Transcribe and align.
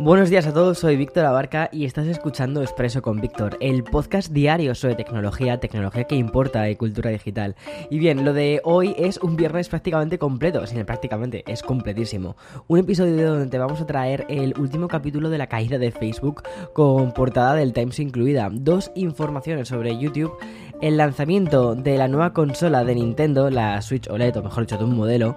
Buenos 0.00 0.30
días 0.30 0.46
a 0.46 0.52
todos, 0.52 0.78
soy 0.78 0.96
Víctor 0.96 1.24
Abarca 1.24 1.68
y 1.72 1.84
estás 1.84 2.06
escuchando 2.06 2.62
Expreso 2.62 3.02
con 3.02 3.20
Víctor, 3.20 3.58
el 3.60 3.82
podcast 3.82 4.30
diario 4.30 4.76
sobre 4.76 4.94
tecnología, 4.94 5.58
tecnología 5.58 6.04
que 6.04 6.14
importa 6.14 6.70
y 6.70 6.76
cultura 6.76 7.10
digital. 7.10 7.56
Y 7.90 7.98
bien, 7.98 8.24
lo 8.24 8.32
de 8.32 8.60
hoy 8.62 8.94
es 8.96 9.18
un 9.18 9.34
viernes 9.34 9.68
prácticamente 9.68 10.16
completo, 10.16 10.64
sin 10.68 10.78
el 10.78 10.86
prácticamente, 10.86 11.42
es 11.48 11.64
completísimo. 11.64 12.36
Un 12.68 12.78
episodio 12.78 13.28
donde 13.28 13.48
te 13.48 13.58
vamos 13.58 13.80
a 13.80 13.86
traer 13.86 14.24
el 14.28 14.56
último 14.56 14.86
capítulo 14.86 15.30
de 15.30 15.38
la 15.38 15.48
caída 15.48 15.78
de 15.78 15.90
Facebook 15.90 16.44
con 16.74 17.12
portada 17.12 17.54
del 17.54 17.72
Times 17.72 17.98
incluida, 17.98 18.50
dos 18.52 18.92
informaciones 18.94 19.66
sobre 19.66 19.98
YouTube 19.98 20.32
el 20.80 20.96
lanzamiento 20.96 21.74
de 21.74 21.96
la 21.96 22.08
nueva 22.08 22.32
consola 22.32 22.84
de 22.84 22.94
Nintendo, 22.94 23.50
la 23.50 23.80
Switch 23.82 24.08
OLED, 24.08 24.36
o 24.36 24.42
mejor 24.42 24.64
dicho, 24.64 24.78
de 24.78 24.84
un 24.84 24.96
modelo, 24.96 25.36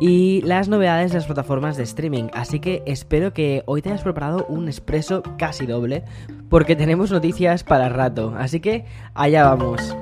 y 0.00 0.42
las 0.42 0.68
novedades 0.68 1.12
de 1.12 1.18
las 1.18 1.26
plataformas 1.26 1.76
de 1.76 1.84
streaming. 1.84 2.28
Así 2.32 2.60
que 2.60 2.82
espero 2.86 3.32
que 3.32 3.62
hoy 3.66 3.82
te 3.82 3.88
hayas 3.88 4.02
preparado 4.02 4.46
un 4.48 4.68
expreso 4.68 5.22
casi 5.38 5.66
doble, 5.66 6.04
porque 6.48 6.76
tenemos 6.76 7.10
noticias 7.10 7.64
para 7.64 7.88
rato. 7.88 8.34
Así 8.36 8.60
que 8.60 8.84
allá 9.14 9.44
vamos. 9.44 9.94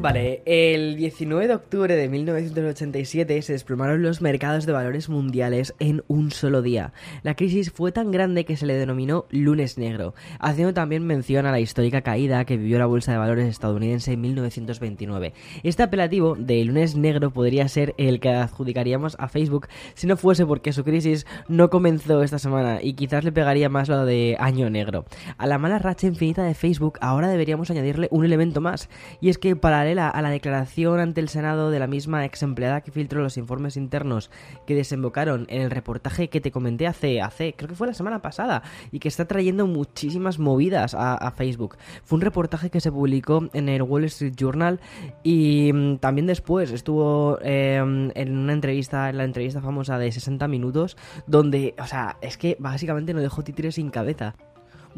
Vale, 0.00 0.42
el 0.46 0.94
19 0.94 1.48
de 1.48 1.54
octubre 1.56 1.96
de 1.96 2.08
1987 2.08 3.42
se 3.42 3.52
desplomaron 3.52 4.00
los 4.00 4.22
mercados 4.22 4.64
de 4.64 4.70
valores 4.72 5.08
mundiales 5.08 5.74
en 5.80 6.04
un 6.06 6.30
solo 6.30 6.62
día. 6.62 6.92
La 7.24 7.34
crisis 7.34 7.72
fue 7.72 7.90
tan 7.90 8.12
grande 8.12 8.44
que 8.44 8.56
se 8.56 8.64
le 8.64 8.74
denominó 8.74 9.26
lunes 9.30 9.76
negro, 9.76 10.14
haciendo 10.38 10.72
también 10.72 11.04
mención 11.04 11.46
a 11.46 11.50
la 11.50 11.58
histórica 11.58 12.02
caída 12.02 12.44
que 12.44 12.56
vivió 12.56 12.78
la 12.78 12.86
bolsa 12.86 13.10
de 13.10 13.18
valores 13.18 13.48
estadounidense 13.48 14.12
en 14.12 14.20
1929. 14.20 15.34
Este 15.64 15.82
apelativo 15.82 16.36
de 16.36 16.64
lunes 16.64 16.94
negro 16.94 17.32
podría 17.32 17.66
ser 17.66 17.96
el 17.98 18.20
que 18.20 18.28
adjudicaríamos 18.28 19.16
a 19.18 19.26
Facebook 19.26 19.66
si 19.94 20.06
no 20.06 20.16
fuese 20.16 20.46
porque 20.46 20.72
su 20.72 20.84
crisis 20.84 21.26
no 21.48 21.70
comenzó 21.70 22.22
esta 22.22 22.38
semana 22.38 22.78
y 22.80 22.92
quizás 22.92 23.24
le 23.24 23.32
pegaría 23.32 23.68
más 23.68 23.88
lo 23.88 24.04
de 24.04 24.36
año 24.38 24.70
negro. 24.70 25.06
A 25.38 25.48
la 25.48 25.58
mala 25.58 25.80
racha 25.80 26.06
infinita 26.06 26.44
de 26.44 26.54
Facebook 26.54 26.98
ahora 27.00 27.28
deberíamos 27.28 27.68
añadirle 27.72 28.06
un 28.12 28.24
elemento 28.24 28.60
más, 28.60 28.88
y 29.20 29.28
es 29.28 29.38
que 29.38 29.56
para 29.56 29.87
a 29.96 30.20
la 30.20 30.30
declaración 30.30 31.00
ante 31.00 31.22
el 31.22 31.30
Senado 31.30 31.70
de 31.70 31.78
la 31.78 31.86
misma 31.86 32.26
ex 32.26 32.42
empleada 32.42 32.82
que 32.82 32.90
filtró 32.90 33.22
los 33.22 33.38
informes 33.38 33.76
internos 33.78 34.30
que 34.66 34.74
desembocaron 34.74 35.46
en 35.48 35.62
el 35.62 35.70
reportaje 35.70 36.28
que 36.28 36.42
te 36.42 36.50
comenté 36.50 36.86
hace, 36.86 37.22
hace 37.22 37.54
creo 37.54 37.68
que 37.68 37.74
fue 37.74 37.86
la 37.86 37.94
semana 37.94 38.20
pasada, 38.20 38.62
y 38.92 38.98
que 38.98 39.08
está 39.08 39.26
trayendo 39.26 39.66
muchísimas 39.66 40.38
movidas 40.38 40.94
a, 40.98 41.32
Facebook. 41.36 41.76
Fue 42.04 42.16
un 42.16 42.22
reportaje 42.22 42.70
que 42.70 42.80
se 42.80 42.90
publicó 42.90 43.48
en 43.52 43.68
el 43.68 43.82
Wall 43.82 44.04
Street 44.04 44.34
Journal 44.34 44.80
y 45.22 45.70
mm, 45.72 45.98
también 45.98 46.26
después 46.26 46.70
estuvo 46.72 47.38
em, 47.42 48.10
en 48.14 48.36
una 48.36 48.52
entrevista, 48.52 49.08
en 49.08 49.18
la 49.18 49.24
entrevista 49.24 49.60
famosa 49.60 49.98
de 49.98 50.10
60 50.10 50.48
minutos, 50.48 50.96
donde, 51.26 51.74
o 51.78 51.86
sea, 51.86 52.16
es 52.20 52.36
que 52.36 52.56
básicamente 52.58 53.14
no 53.14 53.20
dejó 53.20 53.44
títeres 53.44 53.76
sin 53.76 53.90
cabeza. 53.90 54.34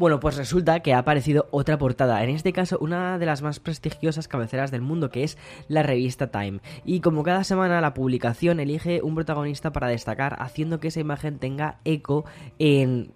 Bueno, 0.01 0.19
pues 0.19 0.35
resulta 0.35 0.79
que 0.79 0.95
ha 0.95 0.97
aparecido 0.97 1.47
otra 1.51 1.77
portada, 1.77 2.23
en 2.23 2.31
este 2.31 2.53
caso 2.53 2.79
una 2.81 3.19
de 3.19 3.27
las 3.27 3.43
más 3.43 3.59
prestigiosas 3.59 4.27
cabeceras 4.27 4.71
del 4.71 4.81
mundo, 4.81 5.11
que 5.11 5.23
es 5.23 5.37
la 5.67 5.83
revista 5.83 6.31
Time. 6.31 6.59
Y 6.83 7.01
como 7.01 7.21
cada 7.21 7.43
semana 7.43 7.81
la 7.81 7.93
publicación 7.93 8.59
elige 8.59 9.03
un 9.03 9.13
protagonista 9.13 9.71
para 9.71 9.89
destacar, 9.89 10.37
haciendo 10.39 10.79
que 10.79 10.87
esa 10.87 11.01
imagen 11.01 11.37
tenga 11.37 11.77
eco 11.85 12.25
en 12.57 13.11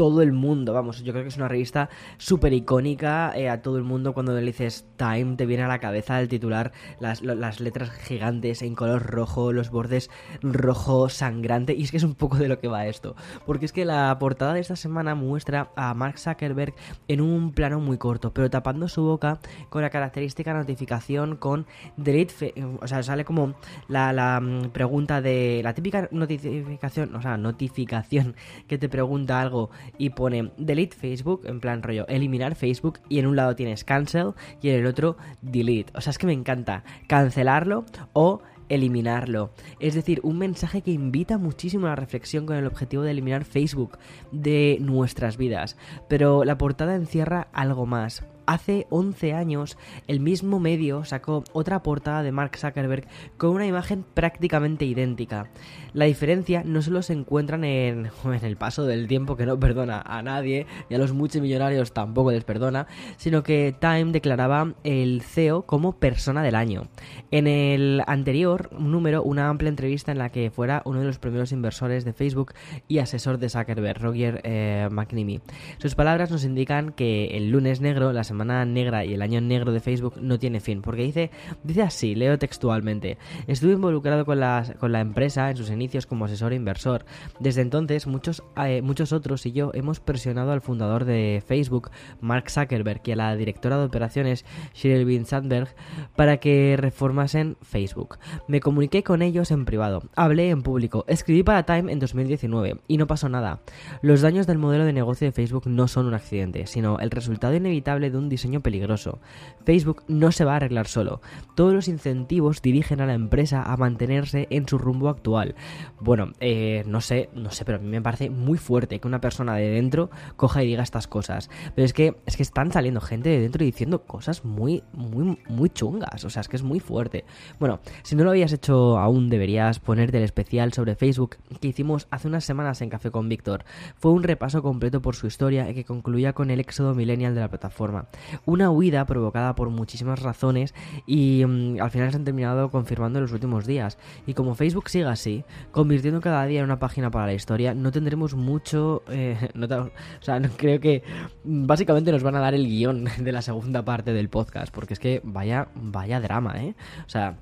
todo 0.00 0.22
el 0.22 0.32
mundo. 0.32 0.72
Vamos, 0.72 1.02
yo 1.02 1.12
creo 1.12 1.24
que 1.24 1.28
es 1.28 1.36
una 1.36 1.46
revista 1.46 1.90
súper 2.16 2.54
icónica 2.54 3.32
eh, 3.36 3.50
a 3.50 3.60
todo 3.60 3.76
el 3.76 3.82
mundo. 3.82 4.14
Cuando 4.14 4.32
le 4.32 4.40
dices 4.40 4.86
Time, 4.96 5.36
te 5.36 5.44
viene 5.44 5.64
a 5.64 5.68
la 5.68 5.78
cabeza 5.78 6.18
el 6.22 6.28
titular, 6.28 6.72
las, 7.00 7.20
letras 7.60 7.90
gigantes 7.90 8.62
en 8.62 8.74
color 8.74 9.02
rojo, 9.02 9.52
los 9.52 9.68
bordes 9.68 10.08
rojo 10.40 11.10
sangrante. 11.10 11.74
Y 11.74 11.82
es 11.82 11.90
que 11.90 11.98
es 11.98 12.02
un 12.02 12.14
poco 12.14 12.38
de 12.38 12.48
lo 12.48 12.58
que 12.58 12.66
va 12.66 12.86
esto. 12.86 13.14
Porque 13.44 13.66
es 13.66 13.72
que 13.72 13.84
la 13.84 14.18
portada 14.18 14.54
de 14.54 14.60
esta 14.60 14.74
semana 14.74 15.14
muestra 15.14 15.70
a 15.76 15.92
Mark 15.92 16.18
Zuckerberg 16.18 16.72
en 17.06 17.20
un 17.20 17.52
plano 17.52 17.78
muy 17.78 17.98
corto, 17.98 18.32
pero 18.32 18.48
tapando 18.48 18.88
su 18.88 19.02
boca 19.02 19.38
con 19.68 19.82
la 19.82 19.90
característica 19.90 20.54
notificación 20.54 21.36
con 21.36 21.66
delete. 21.98 22.54
O 22.80 22.88
sea, 22.88 23.02
sale 23.02 23.26
como 23.26 23.52
la, 23.86 24.14
la 24.14 24.40
mm, 24.40 24.70
pregunta 24.70 25.20
de. 25.20 25.60
La 25.62 25.74
típica 25.74 26.08
notificación, 26.10 27.14
o 27.14 27.20
sea, 27.20 27.36
notificación 27.36 28.34
que 28.66 28.78
te 28.78 28.88
pregunta 28.88 29.42
algo 29.42 29.68
y 29.98 30.10
pone 30.10 30.50
delete 30.56 30.96
Facebook, 30.96 31.42
en 31.44 31.60
plan 31.60 31.82
rollo, 31.82 32.06
eliminar 32.08 32.54
Facebook, 32.54 33.00
y 33.08 33.18
en 33.18 33.26
un 33.26 33.36
lado 33.36 33.56
tienes 33.56 33.84
cancel 33.84 34.32
y 34.62 34.70
en 34.70 34.76
el 34.76 34.86
otro 34.86 35.16
delete. 35.42 35.92
O 35.94 36.00
sea, 36.00 36.10
es 36.10 36.18
que 36.18 36.26
me 36.26 36.32
encanta 36.32 36.84
cancelarlo 37.06 37.84
o 38.12 38.42
eliminarlo. 38.70 39.50
Es 39.80 39.94
decir, 39.94 40.20
un 40.22 40.38
mensaje 40.38 40.80
que 40.80 40.92
invita 40.92 41.36
muchísimo 41.36 41.86
a 41.86 41.90
la 41.90 41.96
reflexión 41.96 42.46
con 42.46 42.56
el 42.56 42.66
objetivo 42.66 43.02
de 43.02 43.10
eliminar 43.10 43.44
Facebook 43.44 43.98
de 44.32 44.78
nuestras 44.80 45.36
vidas. 45.36 45.76
Pero 46.08 46.44
la 46.44 46.56
portada 46.56 46.94
encierra 46.94 47.48
algo 47.52 47.84
más. 47.84 48.24
Hace 48.50 48.88
11 48.90 49.32
años, 49.32 49.78
el 50.08 50.18
mismo 50.18 50.58
medio 50.58 51.04
sacó 51.04 51.44
otra 51.52 51.84
portada 51.84 52.24
de 52.24 52.32
Mark 52.32 52.56
Zuckerberg 52.56 53.06
con 53.36 53.50
una 53.50 53.64
imagen 53.64 54.04
prácticamente 54.12 54.84
idéntica. 54.86 55.46
La 55.92 56.06
diferencia 56.06 56.64
no 56.64 56.82
solo 56.82 57.02
se 57.02 57.12
encuentra 57.12 57.58
en, 57.58 58.10
en 58.24 58.44
el 58.44 58.56
paso 58.56 58.86
del 58.86 59.06
tiempo 59.06 59.36
que 59.36 59.46
no 59.46 59.60
perdona 59.60 60.02
a 60.04 60.20
nadie 60.22 60.66
y 60.88 60.94
a 60.96 60.98
los 60.98 61.12
multimillonarios 61.12 61.92
tampoco 61.92 62.32
les 62.32 62.42
perdona, 62.42 62.88
sino 63.18 63.44
que 63.44 63.72
Time 63.78 64.06
declaraba 64.06 64.74
el 64.82 65.22
CEO 65.22 65.62
como 65.62 65.92
persona 65.92 66.42
del 66.42 66.56
año. 66.56 66.88
En 67.30 67.46
el 67.46 68.02
anterior 68.08 68.68
número, 68.72 69.22
una 69.22 69.48
amplia 69.48 69.68
entrevista 69.68 70.10
en 70.10 70.18
la 70.18 70.30
que 70.30 70.50
fuera 70.50 70.82
uno 70.86 70.98
de 70.98 71.06
los 71.06 71.20
primeros 71.20 71.52
inversores 71.52 72.04
de 72.04 72.14
Facebook 72.14 72.54
y 72.88 72.98
asesor 72.98 73.38
de 73.38 73.48
Zuckerberg, 73.48 74.02
Roger 74.02 74.40
eh, 74.42 74.88
McNamee. 74.90 75.40
Sus 75.78 75.94
palabras 75.94 76.32
nos 76.32 76.42
indican 76.42 76.90
que 76.90 77.36
el 77.36 77.50
lunes 77.52 77.80
negro, 77.80 78.12
la 78.12 78.24
semana 78.24 78.39
semana 78.40 78.64
negra 78.64 79.04
y 79.04 79.12
el 79.12 79.20
año 79.20 79.42
negro 79.42 79.70
de 79.70 79.80
Facebook 79.80 80.14
no 80.18 80.38
tiene 80.38 80.60
fin, 80.60 80.80
porque 80.80 81.02
dice, 81.02 81.30
dice 81.62 81.82
así, 81.82 82.14
leo 82.14 82.38
textualmente, 82.38 83.18
estuve 83.46 83.72
involucrado 83.72 84.24
con 84.24 84.40
la, 84.40 84.64
con 84.78 84.92
la 84.92 85.00
empresa 85.00 85.50
en 85.50 85.58
sus 85.58 85.68
inicios 85.70 86.06
como 86.06 86.24
asesor 86.24 86.52
e 86.52 86.56
inversor. 86.56 87.04
Desde 87.38 87.60
entonces, 87.60 88.06
muchos, 88.06 88.42
eh, 88.56 88.80
muchos 88.80 89.12
otros 89.12 89.44
y 89.44 89.52
yo 89.52 89.72
hemos 89.74 90.00
presionado 90.00 90.52
al 90.52 90.62
fundador 90.62 91.04
de 91.04 91.42
Facebook, 91.46 91.90
Mark 92.22 92.50
Zuckerberg, 92.50 93.02
y 93.04 93.12
a 93.12 93.16
la 93.16 93.36
directora 93.36 93.76
de 93.76 93.84
operaciones, 93.84 94.46
Sheryl 94.72 95.26
Sandberg, 95.26 95.68
para 96.16 96.38
que 96.38 96.78
reformasen 96.78 97.58
Facebook. 97.60 98.16
Me 98.48 98.60
comuniqué 98.60 99.02
con 99.02 99.20
ellos 99.20 99.50
en 99.50 99.66
privado, 99.66 100.02
hablé 100.16 100.48
en 100.48 100.62
público, 100.62 101.04
escribí 101.08 101.42
para 101.42 101.64
Time 101.64 101.92
en 101.92 101.98
2019 101.98 102.80
y 102.88 102.96
no 102.96 103.06
pasó 103.06 103.28
nada. 103.28 103.60
Los 104.00 104.22
daños 104.22 104.46
del 104.46 104.56
modelo 104.56 104.86
de 104.86 104.94
negocio 104.94 105.26
de 105.26 105.32
Facebook 105.32 105.64
no 105.66 105.88
son 105.88 106.06
un 106.06 106.14
accidente, 106.14 106.66
sino 106.66 106.98
el 107.00 107.10
resultado 107.10 107.54
inevitable 107.54 108.10
de 108.10 108.16
un 108.16 108.29
diseño 108.30 108.62
peligroso. 108.62 109.18
Facebook 109.66 110.02
no 110.08 110.32
se 110.32 110.46
va 110.46 110.54
a 110.54 110.56
arreglar 110.56 110.86
solo. 110.86 111.20
Todos 111.54 111.74
los 111.74 111.88
incentivos 111.88 112.62
dirigen 112.62 113.02
a 113.02 113.06
la 113.06 113.12
empresa 113.12 113.62
a 113.62 113.76
mantenerse 113.76 114.46
en 114.48 114.66
su 114.66 114.78
rumbo 114.78 115.10
actual. 115.10 115.54
Bueno, 116.00 116.32
eh, 116.40 116.82
no 116.86 117.02
sé, 117.02 117.28
no 117.34 117.50
sé, 117.50 117.66
pero 117.66 117.76
a 117.76 117.80
mí 117.80 117.88
me 117.88 118.00
parece 118.00 118.30
muy 118.30 118.56
fuerte 118.56 118.98
que 118.98 119.08
una 119.08 119.20
persona 119.20 119.54
de 119.56 119.68
dentro 119.68 120.10
coja 120.36 120.62
y 120.62 120.66
diga 120.66 120.82
estas 120.82 121.06
cosas. 121.06 121.50
Pero 121.74 121.84
es 121.84 121.92
que, 121.92 122.16
es 122.24 122.36
que 122.36 122.42
están 122.42 122.72
saliendo 122.72 123.02
gente 123.02 123.28
de 123.28 123.40
dentro 123.40 123.64
diciendo 123.64 124.04
cosas 124.04 124.44
muy, 124.44 124.82
muy, 124.92 125.38
muy 125.48 125.68
chungas. 125.68 126.24
O 126.24 126.30
sea, 126.30 126.40
es 126.40 126.48
que 126.48 126.56
es 126.56 126.62
muy 126.62 126.80
fuerte. 126.80 127.24
Bueno, 127.58 127.80
si 128.02 128.16
no 128.16 128.24
lo 128.24 128.30
habías 128.30 128.52
hecho 128.52 128.98
aún, 128.98 129.28
deberías 129.28 129.80
ponerte 129.80 130.18
el 130.18 130.24
especial 130.24 130.72
sobre 130.72 130.94
Facebook 130.94 131.36
que 131.60 131.68
hicimos 131.68 132.06
hace 132.10 132.28
unas 132.28 132.44
semanas 132.44 132.80
en 132.80 132.90
Café 132.90 133.10
con 133.10 133.28
Víctor. 133.28 133.64
Fue 133.96 134.12
un 134.12 134.22
repaso 134.22 134.62
completo 134.62 135.02
por 135.02 135.16
su 135.16 135.26
historia 135.26 135.68
y 135.68 135.74
que 135.74 135.84
concluía 135.84 136.32
con 136.32 136.50
el 136.50 136.60
éxodo 136.60 136.94
millennial 136.94 137.34
de 137.34 137.40
la 137.40 137.48
plataforma. 137.48 138.06
Una 138.44 138.70
huida 138.70 139.04
provocada 139.06 139.54
por 139.54 139.70
muchísimas 139.70 140.20
razones 140.22 140.74
y 141.06 141.44
mm, 141.46 141.80
al 141.80 141.90
final 141.90 142.10
se 142.10 142.16
han 142.16 142.24
terminado 142.24 142.70
confirmando 142.70 143.18
en 143.18 143.24
los 143.24 143.32
últimos 143.32 143.66
días. 143.66 143.98
Y 144.26 144.34
como 144.34 144.54
Facebook 144.54 144.88
sigue 144.88 145.06
así, 145.06 145.44
convirtiendo 145.70 146.20
cada 146.20 146.44
día 146.46 146.60
en 146.60 146.64
una 146.64 146.78
página 146.78 147.10
para 147.10 147.26
la 147.26 147.34
historia, 147.34 147.74
no 147.74 147.92
tendremos 147.92 148.34
mucho... 148.34 149.02
Eh, 149.08 149.36
o 149.54 150.22
sea, 150.22 150.40
creo 150.56 150.80
que 150.80 151.02
básicamente 151.44 152.12
nos 152.12 152.22
van 152.22 152.36
a 152.36 152.40
dar 152.40 152.54
el 152.54 152.66
guion 152.66 153.04
de 153.18 153.32
la 153.32 153.42
segunda 153.42 153.84
parte 153.84 154.12
del 154.12 154.28
podcast, 154.28 154.72
porque 154.72 154.94
es 154.94 155.00
que 155.00 155.20
vaya, 155.24 155.68
vaya 155.74 156.20
drama, 156.20 156.62
¿eh? 156.62 156.74
O 157.06 157.08
sea... 157.08 157.38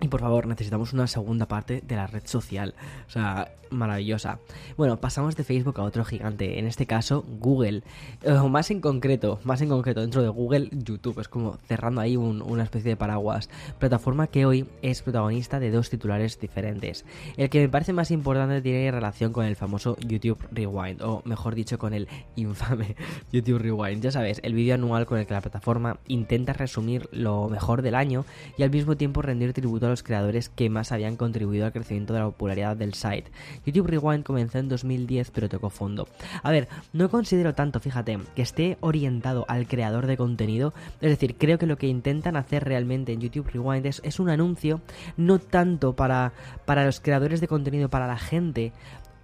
Y 0.00 0.08
por 0.08 0.20
favor, 0.20 0.46
necesitamos 0.46 0.92
una 0.92 1.06
segunda 1.06 1.46
parte 1.46 1.82
de 1.86 1.96
la 1.96 2.06
red 2.06 2.22
social. 2.24 2.74
O 3.06 3.10
sea, 3.10 3.52
maravillosa. 3.70 4.38
Bueno, 4.76 4.98
pasamos 4.98 5.36
de 5.36 5.44
Facebook 5.44 5.78
a 5.80 5.82
otro 5.82 6.04
gigante, 6.04 6.58
en 6.58 6.66
este 6.66 6.86
caso 6.86 7.24
Google. 7.38 7.82
Eh, 8.22 8.32
o 8.32 8.48
más 8.48 8.70
en 8.70 8.80
concreto, 8.80 9.40
más 9.44 9.60
en 9.60 9.68
concreto, 9.68 10.00
dentro 10.00 10.22
de 10.22 10.28
Google, 10.28 10.68
YouTube. 10.72 11.20
Es 11.20 11.28
como 11.28 11.58
cerrando 11.68 12.00
ahí 12.00 12.16
una 12.16 12.62
especie 12.62 12.90
de 12.90 12.96
paraguas. 12.96 13.48
Plataforma 13.78 14.26
que 14.26 14.46
hoy 14.46 14.66
es 14.82 15.02
protagonista 15.02 15.60
de 15.60 15.70
dos 15.70 15.90
titulares 15.90 16.38
diferentes. 16.40 17.04
El 17.36 17.50
que 17.50 17.60
me 17.60 17.68
parece 17.68 17.92
más 17.92 18.10
importante 18.10 18.60
tiene 18.62 18.90
relación 18.90 19.32
con 19.32 19.44
el 19.44 19.56
famoso 19.56 19.96
YouTube 19.98 20.38
Rewind, 20.50 21.02
o 21.02 21.22
mejor 21.24 21.54
dicho, 21.54 21.78
con 21.78 21.94
el 21.94 22.08
infame 22.36 22.96
YouTube 23.32 23.58
Rewind. 23.58 24.02
Ya 24.02 24.10
sabes, 24.10 24.40
el 24.42 24.54
vídeo 24.54 24.74
anual 24.74 25.06
con 25.06 25.18
el 25.18 25.26
que 25.26 25.34
la 25.34 25.40
plataforma 25.40 25.98
intenta 26.08 26.52
resumir 26.52 27.08
lo 27.12 27.48
mejor 27.48 27.82
del 27.82 27.94
año 27.94 28.24
y 28.56 28.62
al 28.62 28.70
mismo 28.70 28.96
tiempo 28.96 29.22
rendir 29.22 29.52
tributo 29.52 29.89
los 29.90 30.02
creadores 30.02 30.48
que 30.48 30.70
más 30.70 30.92
habían 30.92 31.16
contribuido 31.16 31.66
al 31.66 31.72
crecimiento 31.72 32.12
de 32.12 32.20
la 32.20 32.26
popularidad 32.26 32.76
del 32.76 32.94
site. 32.94 33.30
YouTube 33.66 33.88
Rewind 33.88 34.24
comenzó 34.24 34.58
en 34.58 34.68
2010 34.68 35.30
pero 35.30 35.48
tocó 35.48 35.70
fondo. 35.70 36.08
A 36.42 36.50
ver, 36.50 36.68
no 36.92 37.10
considero 37.10 37.54
tanto, 37.54 37.80
fíjate, 37.80 38.18
que 38.34 38.42
esté 38.42 38.78
orientado 38.80 39.44
al 39.48 39.66
creador 39.66 40.06
de 40.06 40.16
contenido, 40.16 40.72
es 41.00 41.10
decir, 41.10 41.36
creo 41.36 41.58
que 41.58 41.66
lo 41.66 41.76
que 41.76 41.86
intentan 41.86 42.36
hacer 42.36 42.64
realmente 42.64 43.12
en 43.12 43.20
YouTube 43.20 43.50
Rewind 43.52 43.86
es, 43.86 44.00
es 44.04 44.20
un 44.20 44.30
anuncio 44.30 44.80
no 45.16 45.38
tanto 45.38 45.94
para, 45.94 46.32
para 46.64 46.84
los 46.84 47.00
creadores 47.00 47.40
de 47.40 47.48
contenido, 47.48 47.88
para 47.88 48.06
la 48.06 48.18
gente, 48.18 48.72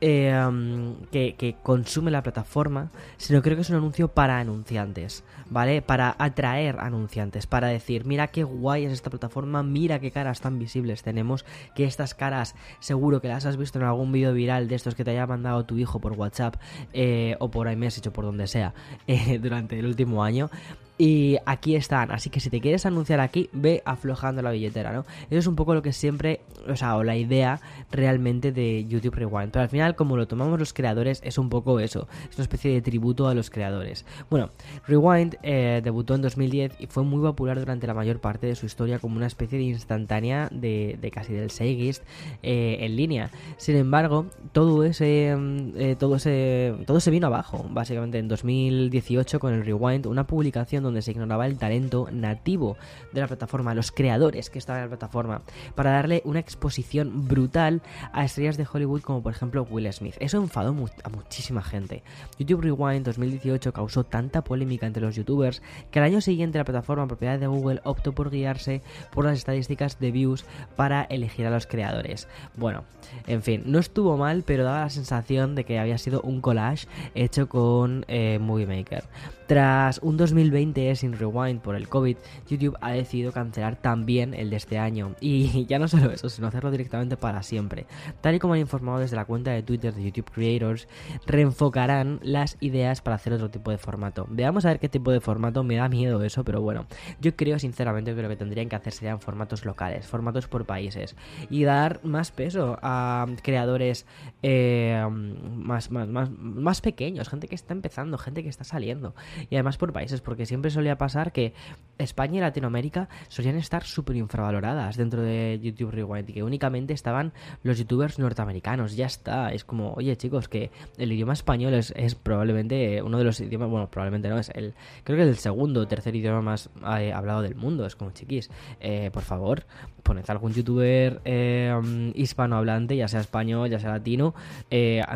eh, 0.00 0.94
que, 1.10 1.56
consume 1.62 2.10
la 2.10 2.22
plataforma, 2.22 2.90
sino 3.16 3.42
creo 3.42 3.56
que 3.56 3.62
es 3.62 3.70
un 3.70 3.76
anuncio 3.76 4.08
para 4.08 4.38
anunciantes, 4.38 5.24
¿vale? 5.48 5.82
Para 5.82 6.14
atraer 6.18 6.78
anunciantes, 6.80 7.46
para 7.46 7.68
decir, 7.68 8.04
mira 8.04 8.28
qué 8.28 8.44
guay 8.44 8.84
es 8.84 8.92
esta 8.92 9.10
plataforma, 9.10 9.62
mira 9.62 9.98
qué 9.98 10.10
caras 10.10 10.40
tan 10.40 10.58
visibles 10.58 11.02
tenemos, 11.02 11.44
que 11.74 11.84
estas 11.84 12.14
caras 12.14 12.54
seguro 12.80 13.20
que 13.20 13.28
las 13.28 13.46
has 13.46 13.56
visto 13.56 13.78
en 13.78 13.84
algún 13.84 14.12
vídeo 14.12 14.32
viral 14.32 14.68
de 14.68 14.74
estos 14.74 14.94
que 14.94 15.04
te 15.04 15.12
haya 15.12 15.26
mandado 15.26 15.64
tu 15.64 15.78
hijo 15.78 16.00
por 16.00 16.12
WhatsApp 16.12 16.56
eh, 16.92 17.36
o 17.40 17.50
por 17.50 17.70
iMessage 17.70 18.08
o 18.08 18.12
por 18.12 18.24
donde 18.24 18.46
sea 18.46 18.74
eh, 19.06 19.38
durante 19.38 19.78
el 19.78 19.86
último 19.86 20.22
año. 20.22 20.50
Y 20.98 21.36
aquí 21.44 21.76
están, 21.76 22.10
así 22.10 22.30
que 22.30 22.40
si 22.40 22.48
te 22.48 22.60
quieres 22.60 22.86
anunciar 22.86 23.20
aquí, 23.20 23.50
ve 23.52 23.82
aflojando 23.84 24.40
la 24.40 24.50
billetera, 24.50 24.92
¿no? 24.92 25.00
Eso 25.28 25.38
es 25.38 25.46
un 25.46 25.54
poco 25.54 25.74
lo 25.74 25.82
que 25.82 25.92
siempre, 25.92 26.40
o 26.66 26.74
sea, 26.74 26.96
o 26.96 27.04
la 27.04 27.16
idea 27.16 27.60
realmente 27.90 28.50
de 28.50 28.86
YouTube 28.86 29.14
Rewind. 29.14 29.50
Pero 29.50 29.62
al 29.62 29.68
final, 29.68 29.94
como 29.94 30.16
lo 30.16 30.26
tomamos 30.26 30.58
los 30.58 30.72
creadores, 30.72 31.20
es 31.22 31.36
un 31.36 31.50
poco 31.50 31.80
eso, 31.80 32.08
es 32.30 32.36
una 32.36 32.44
especie 32.44 32.72
de 32.72 32.80
tributo 32.80 33.28
a 33.28 33.34
los 33.34 33.50
creadores. 33.50 34.06
Bueno, 34.30 34.48
Rewind 34.86 35.36
eh, 35.42 35.82
debutó 35.84 36.14
en 36.14 36.22
2010 36.22 36.76
y 36.78 36.86
fue 36.86 37.02
muy 37.02 37.20
popular 37.20 37.58
durante 37.58 37.86
la 37.86 37.92
mayor 37.92 38.20
parte 38.20 38.46
de 38.46 38.54
su 38.54 38.64
historia 38.64 38.98
como 38.98 39.16
una 39.16 39.26
especie 39.26 39.58
de 39.58 39.64
instantánea 39.64 40.48
de, 40.50 40.98
casi 41.12 41.34
del 41.34 41.50
Seigist 41.50 42.04
eh, 42.42 42.78
en 42.80 42.96
línea. 42.96 43.30
Sin 43.58 43.76
embargo, 43.76 44.26
todo 44.52 44.82
ese, 44.82 45.36
eh, 45.76 45.96
todo 45.98 46.16
ese, 46.16 46.74
todo 46.86 47.00
se 47.00 47.10
vino 47.10 47.26
abajo, 47.26 47.66
básicamente 47.70 48.18
en 48.18 48.28
2018 48.28 49.38
con 49.38 49.52
el 49.52 49.64
Rewind, 49.64 50.06
una 50.06 50.26
publicación 50.26 50.85
donde 50.86 51.02
se 51.02 51.10
ignoraba 51.10 51.46
el 51.46 51.58
talento 51.58 52.08
nativo 52.10 52.76
de 53.12 53.20
la 53.20 53.26
plataforma, 53.26 53.74
los 53.74 53.92
creadores 53.92 54.50
que 54.50 54.58
estaban 54.58 54.82
en 54.82 54.86
la 54.86 54.96
plataforma, 54.96 55.42
para 55.74 55.90
darle 55.90 56.22
una 56.24 56.40
exposición 56.40 57.28
brutal 57.28 57.82
a 58.12 58.24
estrellas 58.24 58.56
de 58.56 58.66
Hollywood 58.70 59.02
como 59.02 59.22
por 59.22 59.32
ejemplo 59.32 59.66
Will 59.68 59.92
Smith. 59.92 60.16
Eso 60.20 60.38
enfadó 60.38 60.70
a 61.04 61.08
muchísima 61.08 61.62
gente. 61.62 62.02
YouTube 62.38 62.62
Rewind 62.62 63.04
2018 63.04 63.72
causó 63.72 64.04
tanta 64.04 64.42
polémica 64.42 64.86
entre 64.86 65.02
los 65.02 65.14
youtubers 65.14 65.62
que 65.90 65.98
al 65.98 66.04
año 66.04 66.20
siguiente 66.20 66.58
la 66.58 66.64
plataforma 66.64 67.06
propiedad 67.06 67.38
de 67.38 67.46
Google 67.46 67.80
optó 67.84 68.12
por 68.12 68.30
guiarse 68.30 68.82
por 69.12 69.24
las 69.24 69.38
estadísticas 69.38 69.98
de 69.98 70.10
views 70.10 70.44
para 70.76 71.02
elegir 71.04 71.46
a 71.46 71.50
los 71.50 71.66
creadores. 71.66 72.28
Bueno, 72.56 72.84
en 73.26 73.42
fin, 73.42 73.62
no 73.66 73.78
estuvo 73.78 74.16
mal, 74.16 74.42
pero 74.44 74.64
daba 74.64 74.80
la 74.80 74.90
sensación 74.90 75.54
de 75.54 75.64
que 75.64 75.78
había 75.78 75.98
sido 75.98 76.20
un 76.22 76.40
collage 76.40 76.86
hecho 77.14 77.48
con 77.48 78.04
eh, 78.08 78.38
Movie 78.40 78.66
Maker. 78.66 79.04
Tras 79.46 80.00
un 80.02 80.16
2020 80.16 80.96
sin 80.96 81.12
rewind 81.12 81.60
por 81.60 81.76
el 81.76 81.88
COVID, 81.88 82.16
YouTube 82.48 82.76
ha 82.80 82.90
decidido 82.90 83.30
cancelar 83.30 83.76
también 83.76 84.34
el 84.34 84.50
de 84.50 84.56
este 84.56 84.78
año. 84.78 85.14
Y 85.20 85.66
ya 85.68 85.78
no 85.78 85.86
solo 85.86 86.10
eso, 86.10 86.28
sino 86.28 86.48
hacerlo 86.48 86.72
directamente 86.72 87.16
para 87.16 87.44
siempre. 87.44 87.86
Tal 88.20 88.34
y 88.34 88.38
como 88.40 88.54
han 88.54 88.60
informado 88.60 88.98
desde 88.98 89.14
la 89.14 89.24
cuenta 89.24 89.52
de 89.52 89.62
Twitter 89.62 89.94
de 89.94 90.02
YouTube 90.02 90.30
Creators, 90.32 90.88
reenfocarán 91.26 92.18
las 92.22 92.56
ideas 92.60 93.00
para 93.00 93.16
hacer 93.16 93.34
otro 93.34 93.48
tipo 93.48 93.70
de 93.70 93.78
formato. 93.78 94.26
Veamos 94.28 94.64
a 94.64 94.68
ver 94.70 94.80
qué 94.80 94.88
tipo 94.88 95.12
de 95.12 95.20
formato, 95.20 95.62
me 95.62 95.76
da 95.76 95.88
miedo 95.88 96.22
eso, 96.24 96.42
pero 96.42 96.60
bueno, 96.60 96.86
yo 97.20 97.36
creo 97.36 97.58
sinceramente 97.60 98.14
que 98.16 98.22
lo 98.22 98.28
que 98.28 98.36
tendrían 98.36 98.68
que 98.68 98.76
hacer 98.76 98.92
serían 98.92 99.20
formatos 99.20 99.64
locales, 99.64 100.08
formatos 100.08 100.48
por 100.48 100.66
países. 100.66 101.14
Y 101.50 101.62
dar 101.62 102.00
más 102.04 102.32
peso 102.32 102.78
a 102.82 103.26
creadores 103.42 104.06
eh, 104.42 105.06
más, 105.08 105.92
más, 105.92 106.08
más, 106.08 106.30
más 106.30 106.80
pequeños, 106.80 107.28
gente 107.28 107.46
que 107.46 107.54
está 107.54 107.74
empezando, 107.74 108.18
gente 108.18 108.42
que 108.42 108.48
está 108.48 108.64
saliendo 108.64 109.14
y 109.50 109.54
además 109.56 109.76
por 109.76 109.92
países, 109.92 110.20
porque 110.20 110.46
siempre 110.46 110.70
solía 110.70 110.98
pasar 110.98 111.32
que 111.32 111.52
España 111.98 112.38
y 112.38 112.40
Latinoamérica 112.40 113.08
solían 113.28 113.56
estar 113.56 113.84
súper 113.84 114.16
infravaloradas 114.16 114.96
dentro 114.96 115.22
de 115.22 115.58
YouTube 115.62 115.90
Rewind 115.90 116.28
y 116.30 116.32
que 116.34 116.42
únicamente 116.42 116.92
estaban 116.92 117.32
los 117.62 117.78
youtubers 117.78 118.18
norteamericanos. 118.18 118.96
Ya 118.96 119.06
está, 119.06 119.52
es 119.52 119.64
como, 119.64 119.92
oye 119.94 120.16
chicos, 120.16 120.48
que 120.48 120.70
el 120.98 121.12
idioma 121.12 121.32
español 121.32 121.74
es, 121.74 122.14
probablemente 122.14 123.02
uno 123.02 123.18
de 123.18 123.24
los 123.24 123.40
idiomas, 123.40 123.68
bueno, 123.68 123.90
probablemente 123.90 124.28
no, 124.28 124.38
es 124.38 124.50
el, 124.50 124.74
creo 125.04 125.16
que 125.16 125.22
es 125.24 125.28
el 125.28 125.36
segundo 125.36 125.80
o 125.80 125.88
tercer 125.88 126.14
idioma 126.14 126.42
más 126.42 126.70
eh, 126.98 127.12
hablado 127.12 127.42
del 127.42 127.54
mundo. 127.54 127.86
Es 127.86 127.96
como, 127.96 128.10
chiquis, 128.12 128.50
eh, 128.80 129.10
por 129.12 129.22
favor, 129.22 129.64
poned 130.02 130.24
algún 130.28 130.52
youtuber 130.52 131.20
eh, 131.24 132.12
hispanohablante, 132.14 132.96
ya 132.96 133.08
sea 133.08 133.20
español, 133.20 133.70
ya 133.70 133.78
sea 133.78 133.90
latino, 133.90 134.34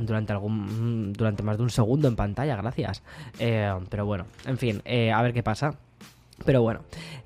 durante 0.02 0.32
algún 0.32 1.12
durante 1.12 1.42
más 1.42 1.56
de 1.56 1.62
un 1.62 1.70
segundo 1.70 2.08
en 2.08 2.16
pantalla, 2.16 2.56
gracias. 2.56 3.02
pero 3.38 4.06
bueno, 4.06 4.26
en 4.46 4.58
fin, 4.58 4.82
eh, 4.84 5.12
a 5.12 5.22
ver 5.22 5.32
qué 5.32 5.42
pasa. 5.42 5.78
Pero 6.44 6.62
bueno, 6.62 6.80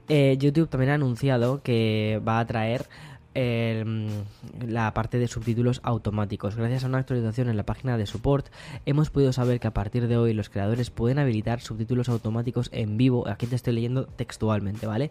eh, 0.08 0.36
YouTube 0.38 0.68
también 0.68 0.90
ha 0.90 0.94
anunciado 0.94 1.62
que 1.62 2.20
va 2.26 2.38
a 2.40 2.46
traer 2.46 2.86
la 3.34 4.94
parte 4.94 5.18
de 5.18 5.28
subtítulos 5.28 5.80
automáticos. 5.82 6.56
Gracias 6.56 6.84
a 6.84 6.86
una 6.86 6.98
actualización 6.98 7.48
en 7.48 7.56
la 7.56 7.64
página 7.64 7.96
de 7.96 8.06
support, 8.06 8.48
hemos 8.86 9.10
podido 9.10 9.32
saber 9.32 9.60
que 9.60 9.66
a 9.66 9.74
partir 9.74 10.06
de 10.08 10.16
hoy 10.16 10.34
los 10.34 10.48
creadores 10.48 10.90
pueden 10.90 11.18
habilitar 11.18 11.60
subtítulos 11.60 12.08
automáticos 12.08 12.70
en 12.72 12.96
vivo. 12.96 13.28
Aquí 13.28 13.46
te 13.46 13.56
estoy 13.56 13.74
leyendo 13.74 14.06
textualmente, 14.06 14.86
¿vale? 14.86 15.10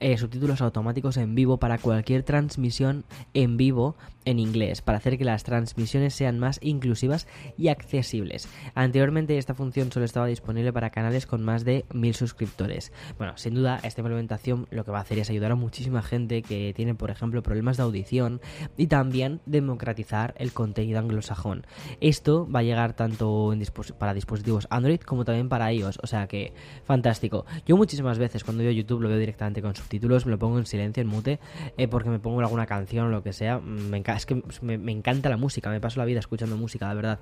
Eh, 0.00 0.16
subtítulos 0.18 0.60
automáticos 0.60 1.16
en 1.16 1.34
vivo 1.34 1.58
para 1.58 1.78
cualquier 1.78 2.22
transmisión 2.22 3.04
en 3.34 3.56
vivo 3.56 3.96
en 4.24 4.38
inglés 4.38 4.82
para 4.82 4.98
hacer 4.98 5.16
que 5.16 5.24
las 5.24 5.44
transmisiones 5.44 6.14
sean 6.14 6.38
más 6.38 6.58
inclusivas 6.62 7.26
y 7.56 7.68
accesibles. 7.68 8.48
Anteriormente 8.74 9.38
esta 9.38 9.54
función 9.54 9.90
solo 9.92 10.04
estaba 10.04 10.26
disponible 10.26 10.72
para 10.72 10.90
canales 10.90 11.26
con 11.26 11.42
más 11.42 11.64
de 11.64 11.84
mil 11.92 12.14
suscriptores. 12.14 12.92
Bueno, 13.18 13.36
sin 13.36 13.54
duda 13.54 13.80
esta 13.82 14.00
implementación 14.00 14.66
lo 14.70 14.84
que 14.84 14.90
va 14.90 14.98
a 14.98 15.02
hacer 15.02 15.18
es 15.18 15.30
ayudar 15.30 15.52
a 15.52 15.56
muchísima 15.56 16.02
gente 16.02 16.42
que 16.42 16.72
tiene, 16.74 16.94
por 16.94 17.10
ejemplo, 17.10 17.42
problemas 17.42 17.59
de 17.76 17.82
audición 17.82 18.40
y 18.76 18.86
también 18.86 19.40
democratizar 19.46 20.34
el 20.38 20.52
contenido 20.52 20.98
anglosajón. 20.98 21.66
Esto 22.00 22.48
va 22.50 22.60
a 22.60 22.62
llegar 22.62 22.94
tanto 22.94 23.54
para 23.98 24.14
dispositivos 24.14 24.66
Android 24.70 25.00
como 25.00 25.24
también 25.24 25.48
para 25.48 25.72
iOS, 25.72 25.98
o 26.02 26.06
sea 26.06 26.26
que 26.26 26.52
fantástico. 26.84 27.46
Yo 27.66 27.76
muchísimas 27.76 28.18
veces 28.18 28.44
cuando 28.44 28.62
veo 28.62 28.72
YouTube 28.72 29.02
lo 29.02 29.08
veo 29.08 29.18
directamente 29.18 29.62
con 29.62 29.74
subtítulos, 29.74 30.26
me 30.26 30.32
lo 30.32 30.38
pongo 30.38 30.58
en 30.58 30.66
silencio, 30.66 31.00
en 31.02 31.06
mute, 31.06 31.38
eh, 31.76 31.88
porque 31.88 32.10
me 32.10 32.18
pongo 32.18 32.40
alguna 32.40 32.66
canción 32.66 33.06
o 33.06 33.10
lo 33.10 33.22
que 33.22 33.32
sea, 33.32 33.58
me 33.58 34.02
es 34.06 34.26
que 34.26 34.42
me, 34.62 34.92
encanta 34.92 35.28
la 35.28 35.36
música, 35.36 35.70
me 35.70 35.80
paso 35.80 36.00
la 36.00 36.06
vida 36.06 36.20
escuchando 36.20 36.56
música, 36.56 36.88
la 36.88 36.94
verdad. 36.94 37.20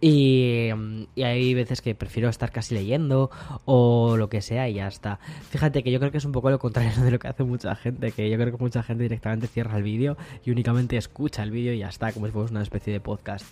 Y, 0.00 0.70
hay 1.22 1.54
veces 1.54 1.82
que 1.82 1.94
prefiero 1.94 2.28
estar 2.28 2.50
casi 2.50 2.74
leyendo 2.74 3.30
o 3.64 4.16
lo 4.16 4.28
que 4.28 4.40
sea 4.40 4.68
y 4.68 4.74
ya 4.74 4.88
está. 4.88 5.18
Fíjate 5.50 5.82
que 5.82 5.90
yo 5.90 5.98
creo 5.98 6.10
que 6.10 6.18
es 6.18 6.24
un 6.24 6.32
poco 6.32 6.50
lo 6.50 6.58
contrario 6.58 7.02
de 7.02 7.10
lo 7.10 7.18
que 7.18 7.28
hace 7.28 7.44
mucha 7.44 7.74
gente, 7.74 8.12
que 8.12 8.30
yo 8.30 8.36
creo 8.36 8.56
que 8.56 8.62
mucha 8.62 8.82
gente 8.82 9.02
directamente 9.02 9.46
cierra 9.46 9.79
el 9.80 9.84
vídeo 9.84 10.16
y 10.44 10.50
únicamente 10.50 10.96
escucha 10.96 11.42
el 11.42 11.50
vídeo 11.50 11.72
y 11.72 11.78
ya 11.78 11.88
está, 11.88 12.12
como 12.12 12.26
si 12.26 12.32
fuese 12.32 12.52
una 12.52 12.62
especie 12.62 12.92
de 12.92 13.00
podcast. 13.00 13.44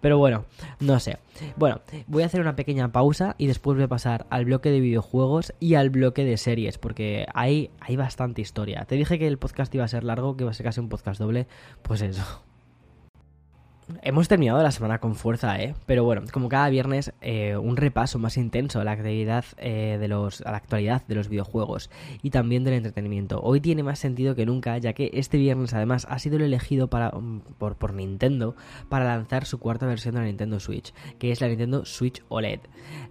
Pero 0.00 0.18
bueno, 0.18 0.44
no 0.80 1.00
sé. 1.00 1.18
Bueno, 1.56 1.80
voy 2.06 2.22
a 2.22 2.26
hacer 2.26 2.40
una 2.40 2.56
pequeña 2.56 2.92
pausa 2.92 3.34
y 3.38 3.46
después 3.46 3.76
voy 3.76 3.84
a 3.84 3.88
pasar 3.88 4.26
al 4.30 4.44
bloque 4.44 4.70
de 4.70 4.80
videojuegos 4.80 5.52
y 5.60 5.74
al 5.74 5.90
bloque 5.90 6.24
de 6.24 6.36
series, 6.36 6.78
porque 6.78 7.26
hay, 7.34 7.70
hay 7.80 7.96
bastante 7.96 8.42
historia. 8.42 8.84
Te 8.84 8.96
dije 8.96 9.18
que 9.18 9.26
el 9.26 9.38
podcast 9.38 9.74
iba 9.74 9.84
a 9.84 9.88
ser 9.88 10.04
largo, 10.04 10.36
que 10.36 10.44
iba 10.44 10.50
a 10.50 10.54
ser 10.54 10.64
casi 10.64 10.80
un 10.80 10.88
podcast 10.88 11.18
doble, 11.18 11.46
pues 11.82 12.02
eso. 12.02 12.45
Hemos 14.02 14.26
terminado 14.26 14.60
la 14.64 14.72
semana 14.72 14.98
con 14.98 15.14
fuerza, 15.14 15.60
¿eh? 15.62 15.76
Pero 15.86 16.02
bueno, 16.02 16.22
como 16.32 16.48
cada 16.48 16.68
viernes, 16.70 17.12
eh, 17.20 17.56
un 17.56 17.76
repaso 17.76 18.18
más 18.18 18.36
intenso 18.36 18.80
a 18.80 18.84
la 18.84 18.90
actividad 18.90 19.44
eh, 19.58 19.96
de 20.00 20.08
los, 20.08 20.40
a 20.40 20.50
la 20.50 20.56
actualidad 20.56 21.06
de 21.06 21.14
los 21.14 21.28
videojuegos 21.28 21.88
y 22.20 22.30
también 22.30 22.64
del 22.64 22.74
entretenimiento. 22.74 23.40
Hoy 23.40 23.60
tiene 23.60 23.84
más 23.84 24.00
sentido 24.00 24.34
que 24.34 24.44
nunca, 24.44 24.76
ya 24.78 24.92
que 24.92 25.10
este 25.14 25.38
viernes 25.38 25.72
además 25.72 26.04
ha 26.10 26.18
sido 26.18 26.34
el 26.36 26.42
elegido 26.42 26.88
para, 26.88 27.12
mm, 27.12 27.42
por, 27.58 27.76
por 27.76 27.94
Nintendo 27.94 28.56
para 28.88 29.04
lanzar 29.04 29.44
su 29.44 29.58
cuarta 29.58 29.86
versión 29.86 30.16
de 30.16 30.22
la 30.22 30.26
Nintendo 30.26 30.58
Switch, 30.58 30.92
que 31.20 31.30
es 31.30 31.40
la 31.40 31.46
Nintendo 31.46 31.84
Switch 31.84 32.24
OLED. 32.28 32.60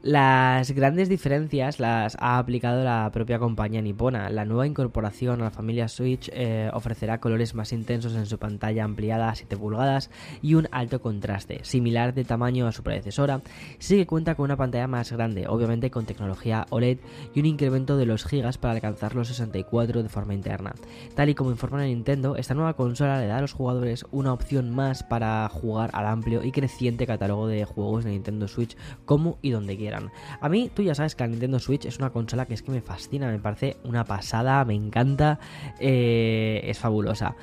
Las 0.02 0.72
grandes 0.72 1.08
diferencias 1.08 1.80
las 1.80 2.18
ha 2.20 2.38
aplicado 2.38 2.84
la 2.84 3.10
propia 3.14 3.40
compañía 3.40 3.82
nipona. 3.82 4.30
La 4.30 4.44
nueva 4.44 4.68
incorporación 4.68 5.40
a 5.40 5.46
la 5.46 5.52
familia 5.52 5.88
Switch 5.88 6.30
eh, 6.34 6.70
ofrecerá 6.74 7.22
colores 7.22 7.56
más 7.56 7.72
intensos 7.72 8.14
en 8.16 8.26
su 8.26 8.38
pantalla 8.38 8.84
ampliada 8.84 9.30
a 9.30 9.36
7 9.36 9.56
pulgadas 9.56 10.12
y 10.42 10.56
un 10.56 10.65
alto 10.72 11.02
contraste, 11.02 11.60
similar 11.64 12.14
de 12.14 12.26
tamaño 12.26 12.68
a 12.68 12.72
su 12.72 12.84
predecesora, 12.84 13.42
sí 13.80 13.98
que 13.98 14.08
cuenta 14.08 14.36
con 14.36 14.46
una 14.46 14.58
pantalla 14.58 14.88
más 14.88 15.12
grande, 15.12 15.48
obviamente 15.48 15.92
con 15.92 16.06
tecnología 16.06 16.66
OLED 16.70 17.00
y 17.34 17.40
un 17.40 17.46
incremento 17.46 17.98
de 17.98 18.06
los 18.06 18.26
gigas 18.26 18.58
para 18.58 18.74
alcanzar 18.74 19.16
los 19.16 19.28
64 19.28 20.04
de 20.04 20.10
forma 20.10 20.34
interna. 20.34 20.74
Tal 21.16 21.30
y 21.30 21.36
como 21.36 21.52
informa 21.52 21.84
Nintendo, 21.84 22.36
esta 22.36 22.54
nueva 22.54 22.74
consola 22.76 23.20
le 23.20 23.28
da 23.28 23.38
a 23.38 23.42
los 23.42 23.54
jugadores 23.54 24.06
una 24.12 24.34
opción 24.34 24.70
más 24.70 25.04
para 25.04 25.48
jugar 25.50 25.90
al 25.94 26.08
amplio 26.08 26.44
y 26.44 26.52
creciente 26.52 27.08
catálogo 27.08 27.48
de 27.48 27.66
juegos 27.66 28.04
de 28.04 28.12
Nintendo 28.12 28.48
Switch 28.48 28.76
como 29.06 29.38
y 29.42 29.52
donde 29.52 29.78
quieran. 29.78 30.12
A 30.42 30.50
mí, 30.50 30.70
tú 30.74 30.82
ya 30.82 30.96
sabes 30.96 31.16
que 31.16 31.24
la 31.24 31.30
Nintendo 31.30 31.60
Switch 31.60 31.86
es 31.86 31.98
una 31.98 32.12
consola 32.12 32.46
que 32.46 32.54
es 32.54 32.62
que 32.62 32.72
me 32.72 32.82
fascina, 32.82 33.28
me 33.28 33.40
parece 33.40 33.78
una 33.84 34.06
pasada, 34.06 34.64
me 34.66 34.74
encanta, 34.74 35.40
eh, 35.80 36.62
es 36.64 36.80
fabulosa. 36.80 37.36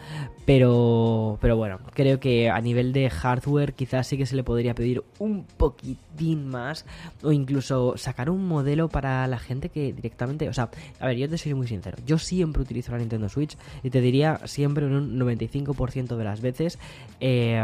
Pero, 0.45 1.39
pero 1.41 1.57
bueno, 1.57 1.79
creo 1.95 2.19
que 2.19 2.51
a 2.51 2.61
nivel 2.61 2.93
de 2.93 3.11
hardware 3.13 3.75
quizás 3.75 4.07
sí 4.07 4.17
que 4.17 4.27
se 4.27 4.37
le 4.37 4.43
podría 4.43 4.75
pedir 4.75 5.05
un 5.19 5.45
poquitín 5.45 6.49
más 6.49 6.85
o 7.23 7.33
incluso 7.33 7.97
sacar 7.97 8.31
un 8.31 8.47
modelo 8.47 8.89
para 8.89 9.27
la 9.27 9.39
gente 9.39 9.69
que 9.69 9.93
directamente, 9.93 10.49
o 10.49 10.53
sea, 10.53 10.71
a 10.99 11.07
ver, 11.07 11.17
yo 11.17 11.29
te 11.29 11.39
soy 11.39 11.55
muy 11.55 11.67
sincero, 11.69 11.99
yo 12.07 12.19
siempre 12.19 12.63
utilizo 12.63 12.93
la 12.93 12.99
Nintendo 12.99 13.29
Switch 13.29 13.57
y 13.83 13.91
te 13.91 14.01
diría 14.01 14.41
siempre 14.47 14.87
un 14.87 15.19
95% 15.19 16.17
de 16.17 16.25
las 16.25 16.41
veces 16.41 16.79
eh, 17.21 17.63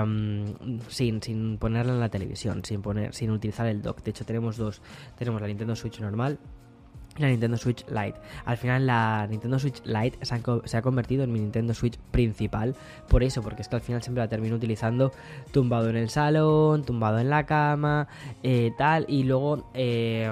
sin, 0.88 1.22
sin 1.22 1.58
ponerla 1.58 1.92
en 1.92 2.00
la 2.00 2.08
televisión, 2.08 2.64
sin, 2.64 2.82
poner, 2.82 3.14
sin 3.14 3.30
utilizar 3.30 3.66
el 3.66 3.82
dock. 3.82 4.02
De 4.02 4.10
hecho, 4.10 4.24
tenemos 4.24 4.56
dos, 4.56 4.80
tenemos 5.18 5.40
la 5.40 5.48
Nintendo 5.48 5.74
Switch 5.74 6.00
normal 6.00 6.38
la 7.20 7.28
Nintendo 7.28 7.56
Switch 7.56 7.84
Lite. 7.88 8.14
Al 8.44 8.56
final 8.56 8.86
la 8.86 9.26
Nintendo 9.28 9.58
Switch 9.58 9.82
Lite 9.84 10.18
se 10.24 10.76
ha, 10.76 10.82
convertido 10.82 11.24
en 11.24 11.32
mi 11.32 11.40
Nintendo 11.40 11.74
Switch 11.74 11.98
principal. 12.10 12.74
Por 13.08 13.22
eso, 13.22 13.42
porque 13.42 13.62
es 13.62 13.68
que 13.68 13.76
al 13.76 13.82
final 13.82 14.02
siempre 14.02 14.22
la 14.22 14.28
termino 14.28 14.56
utilizando 14.56 15.12
tumbado 15.52 15.90
en 15.90 15.96
el 15.96 16.08
salón, 16.10 16.84
tumbado 16.84 17.18
en 17.18 17.30
la 17.30 17.46
cama, 17.46 18.08
eh, 18.42 18.72
tal. 18.76 19.04
Y 19.08 19.24
luego 19.24 19.70
eh, 19.74 20.30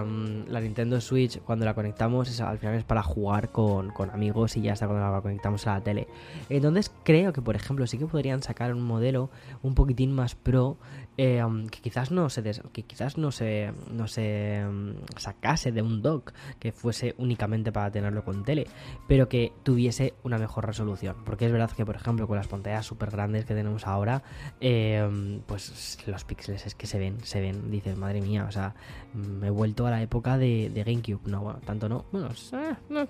la 0.48 0.60
Nintendo 0.60 1.00
Switch 1.00 1.40
cuando 1.40 1.64
la 1.64 1.74
conectamos 1.74 2.40
al 2.40 2.58
final 2.58 2.74
es 2.74 2.84
para 2.84 3.02
jugar 3.02 3.50
con, 3.50 3.92
amigos 4.12 4.56
y 4.56 4.62
ya 4.62 4.72
está 4.72 4.86
cuando 4.86 5.10
la 5.10 5.20
conectamos 5.20 5.66
a 5.66 5.74
la 5.74 5.80
tele. 5.80 6.08
Entonces 6.48 6.92
creo 7.02 7.32
que 7.32 7.42
por 7.42 7.56
ejemplo 7.56 7.86
sí 7.86 7.98
que 7.98 8.06
podrían 8.06 8.42
sacar 8.42 8.72
un 8.72 8.82
modelo 8.82 9.30
un 9.62 9.74
poquitín 9.74 10.12
más 10.12 10.34
pro 10.34 10.76
eh, 11.18 11.42
que 11.70 11.80
quizás 11.80 12.10
no 12.10 12.28
se 12.28 12.42
que 12.72 12.82
quizás 12.82 13.18
no 13.18 13.32
se 13.32 13.72
no 13.90 14.06
se 14.06 14.64
mm, 14.64 15.16
sacase 15.16 15.72
de 15.72 15.82
un 15.82 16.02
dock 16.02 16.32
que 16.58 16.72
fuese 16.72 17.14
únicamente 17.18 17.72
para 17.72 17.90
tenerlo 17.90 18.24
con 18.24 18.44
tele, 18.44 18.66
pero 19.08 19.28
que 19.28 19.52
tuviese 19.62 20.14
una 20.22 20.38
mejor 20.38 20.66
resolución. 20.66 21.16
Porque 21.24 21.46
es 21.46 21.52
verdad 21.52 21.70
que, 21.70 21.86
por 21.86 21.96
ejemplo, 21.96 22.26
con 22.26 22.36
las 22.36 22.48
pantallas 22.48 22.86
súper 22.86 23.10
grandes 23.10 23.44
que 23.44 23.54
tenemos 23.54 23.86
ahora, 23.86 24.22
em, 24.60 25.40
pues 25.46 25.98
los 26.06 26.24
píxeles 26.24 26.66
es 26.66 26.74
que 26.74 26.86
se 26.86 26.98
ven, 26.98 27.20
se 27.22 27.40
ven, 27.40 27.70
dices, 27.70 27.96
madre 27.96 28.20
mía, 28.20 28.44
o 28.48 28.52
sea, 28.52 28.74
me 29.14 29.48
he 29.48 29.50
vuelto 29.50 29.86
a 29.86 29.90
la 29.90 30.02
época 30.02 30.38
de, 30.38 30.70
GameCube. 30.74 31.30
No, 31.30 31.40
bueno, 31.42 31.60
tanto 31.64 31.88
no, 31.88 32.04
bueno, 32.12 32.28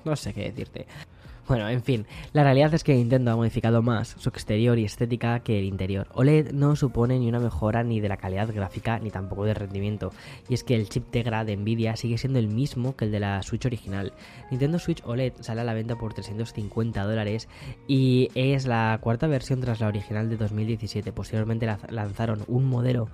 no 0.05 0.17
sé 0.17 0.33
qué 0.33 0.45
decirte. 0.53 0.87
Bueno, 1.49 1.69
en 1.69 1.81
fin, 1.81 2.07
la 2.33 2.43
realidad 2.43 2.75
es 2.75 2.83
que 2.83 2.95
Nintendo 2.95 3.31
ha 3.31 3.37
modificado 3.37 3.81
más 3.81 4.17
su 4.19 4.31
exterior 4.31 4.81
y 4.81 4.85
estética 4.85 5.39
que 5.41 5.61
el 5.61 5.65
interior. 5.65 6.09
OLED 6.13 6.51
no 6.51 6.75
supone 6.75 7.21
ni 7.21 7.29
una 7.29 7.39
mejora 7.39 7.85
ni 7.85 8.01
de 8.01 8.09
la 8.09 8.17
calidad 8.17 8.53
gráfica 8.53 8.99
ni 8.99 9.11
tampoco 9.11 9.45
de 9.45 9.55
rendimiento, 9.55 10.13
y 10.49 10.55
es 10.55 10.65
que 10.65 10.75
el 10.75 10.89
chip 10.89 11.09
Tegra 11.13 11.45
de 11.45 11.57
Nvidia 11.57 11.95
sigue 11.95 12.19
siendo 12.19 12.41
el 12.41 12.49
mismo 12.49 12.97
que 12.97 13.05
el 13.05 13.13
de 13.13 13.21
la 13.21 13.45
Switch 13.45 13.65
original. 13.65 14.13
Nintendo 14.51 14.81
Switch 14.81 15.05
OLED 15.05 15.35
sale 15.39 15.61
a 15.61 15.65
la 15.65 15.75
venta 15.75 15.95
por 15.95 16.15
350 16.15 17.05
dólares 17.05 17.49
y 17.87 18.29
es 18.35 18.67
la 18.67 18.99
cuarta 19.01 19.29
versión 19.29 19.61
tras 19.61 19.79
la 19.79 19.87
original 19.87 20.29
de 20.29 20.39
2017. 20.39 21.13
Posteriormente 21.13 21.69
lanzaron 21.91 22.43
un 22.49 22.65
modelo 22.65 23.09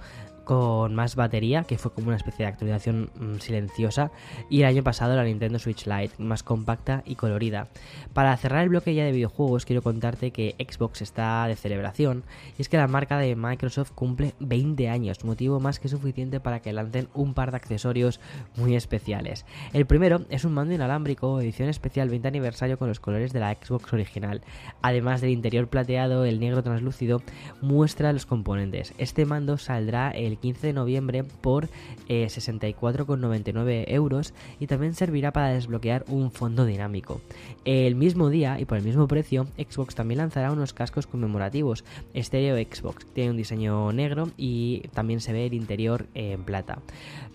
con 0.44 0.94
más 0.94 1.16
batería, 1.16 1.64
que 1.64 1.78
fue 1.78 1.92
como 1.92 2.08
una 2.08 2.16
especie 2.16 2.44
de 2.44 2.52
actualización 2.52 3.11
mm, 3.14 3.38
silenciosa, 3.38 4.11
y 4.50 4.61
el 4.61 4.66
año 4.66 4.82
pasado 4.82 5.16
la 5.16 5.25
Nintendo 5.25 5.58
Switch 5.58 5.87
Lite, 5.87 6.22
más 6.22 6.42
compacta 6.42 7.02
y 7.06 7.14
colorida. 7.14 7.68
Para 8.12 8.37
cerrar 8.37 8.62
el 8.62 8.68
bloque 8.68 8.94
ya 8.94 9.04
de 9.04 9.12
videojuegos, 9.12 9.64
quiero 9.64 9.82
contarte 9.82 10.30
que 10.30 10.54
Xbox 10.58 11.02
está 11.02 11.46
de 11.46 11.56
celebración, 11.56 12.25
y 12.58 12.62
es 12.62 12.68
que 12.68 12.76
la 12.76 12.88
marca 12.88 13.18
de 13.18 13.37
Microsoft 13.37 13.92
cumple 13.92 14.34
20 14.40 14.88
años, 14.88 15.25
motivo 15.25 15.61
más 15.61 15.78
que 15.78 15.88
suficiente 15.88 16.40
para 16.40 16.61
que 16.61 16.72
lancen 16.72 17.08
un 17.14 17.34
par 17.34 17.50
de 17.50 17.56
accesorios 17.56 18.20
muy 18.56 18.75
especiales. 18.76 19.46
El 19.72 19.87
primero 19.87 20.22
es 20.30 20.44
un 20.44 20.52
mando 20.52 20.75
inalámbrico, 20.75 21.40
edición 21.40 21.68
especial 21.68 22.08
20 22.08 22.28
aniversario 22.28 22.78
con 22.78 22.88
los 22.88 23.00
colores 23.00 23.32
de 23.32 23.40
la 23.40 23.54
Xbox 23.54 23.92
original. 23.92 24.42
Además 24.82 25.20
del 25.20 25.30
interior 25.30 25.68
plateado, 25.68 26.25
el 26.25 26.40
negro 26.40 26.62
translúcido 26.62 27.22
muestra 27.61 28.12
los 28.12 28.26
componentes. 28.26 28.94
Este 28.99 29.25
mando 29.25 29.58
saldrá 29.58 30.11
el 30.11 30.31
el 30.32 30.38
15 30.38 30.68
de 30.68 30.72
noviembre 30.72 31.24
por 31.24 31.68
64,99 32.08 33.68
eh, 33.68 33.84
euros 33.88 34.34
y 34.60 34.66
también 34.66 34.94
servirá 34.94 35.32
para 35.32 35.48
desbloquear 35.48 36.04
un 36.08 36.30
fondo 36.30 36.64
dinámico. 36.64 37.20
El 37.64 37.94
mismo 37.94 38.28
día 38.28 38.58
y 38.60 38.64
por 38.64 38.78
el 38.78 38.84
mismo 38.84 39.06
precio, 39.06 39.46
Xbox 39.56 39.94
también 39.94 40.18
lanzará 40.18 40.50
unos 40.50 40.72
cascos 40.72 41.06
conmemorativos 41.06 41.84
Stereo 42.16 42.56
Xbox. 42.56 43.06
Tiene 43.12 43.30
un 43.30 43.36
diseño 43.36 43.92
negro 43.92 44.30
y 44.36 44.80
también 44.92 45.20
se 45.20 45.32
ve 45.32 45.46
el 45.46 45.54
interior 45.54 46.06
en 46.14 46.42
plata. 46.44 46.78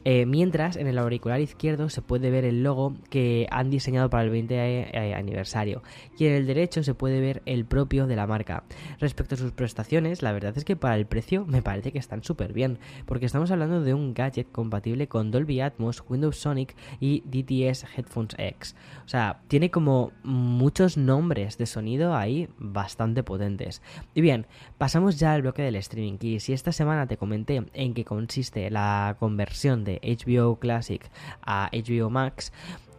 Eh, 0.03 0.25
mientras 0.25 0.77
en 0.77 0.87
el 0.87 0.97
auricular 0.97 1.41
izquierdo 1.41 1.89
se 1.89 2.01
puede 2.01 2.29
ver 2.29 2.45
el 2.45 2.63
logo 2.63 2.95
que 3.09 3.47
han 3.51 3.69
diseñado 3.69 4.09
para 4.09 4.23
el 4.23 4.29
20 4.29 4.55
eh, 4.55 5.13
aniversario 5.13 5.83
y 6.17 6.27
en 6.27 6.33
el 6.33 6.47
derecho 6.47 6.81
se 6.81 6.93
puede 6.93 7.19
ver 7.19 7.41
el 7.45 7.65
propio 7.65 8.07
de 8.07 8.15
la 8.15 8.25
marca. 8.25 8.63
Respecto 8.99 9.35
a 9.35 9.37
sus 9.37 9.51
prestaciones, 9.51 10.21
la 10.21 10.31
verdad 10.31 10.57
es 10.57 10.63
que 10.63 10.75
para 10.75 10.95
el 10.95 11.05
precio 11.05 11.45
me 11.45 11.61
parece 11.61 11.91
que 11.91 11.99
están 11.99 12.23
súper 12.23 12.53
bien 12.53 12.79
porque 13.05 13.25
estamos 13.25 13.51
hablando 13.51 13.81
de 13.81 13.93
un 13.93 14.13
gadget 14.13 14.51
compatible 14.51 15.07
con 15.07 15.31
Dolby 15.31 15.61
Atmos, 15.61 16.03
Windows 16.07 16.37
Sonic 16.37 16.75
y 16.99 17.21
DTS 17.25 17.85
Headphones 17.95 18.35
X. 18.37 18.75
O 19.05 19.09
sea, 19.09 19.41
tiene 19.47 19.71
como 19.71 20.11
muchos 20.23 20.97
nombres 20.97 21.57
de 21.57 21.65
sonido 21.65 22.15
ahí 22.15 22.49
bastante 22.57 23.23
potentes. 23.23 23.81
Y 24.13 24.21
bien, 24.21 24.47
pasamos 24.77 25.19
ya 25.19 25.33
al 25.33 25.41
bloque 25.41 25.61
del 25.61 25.75
streaming. 25.75 26.17
Y 26.21 26.39
si 26.39 26.53
esta 26.53 26.71
semana 26.71 27.07
te 27.07 27.17
comenté 27.17 27.63
en 27.73 27.93
qué 27.93 28.05
consiste 28.05 28.69
la 28.69 29.15
conversión 29.19 29.83
de 29.83 29.99
HBO 30.03 30.57
Classic 30.57 31.09
a 31.41 31.69
HBO 31.71 32.09
Max, 32.09 32.51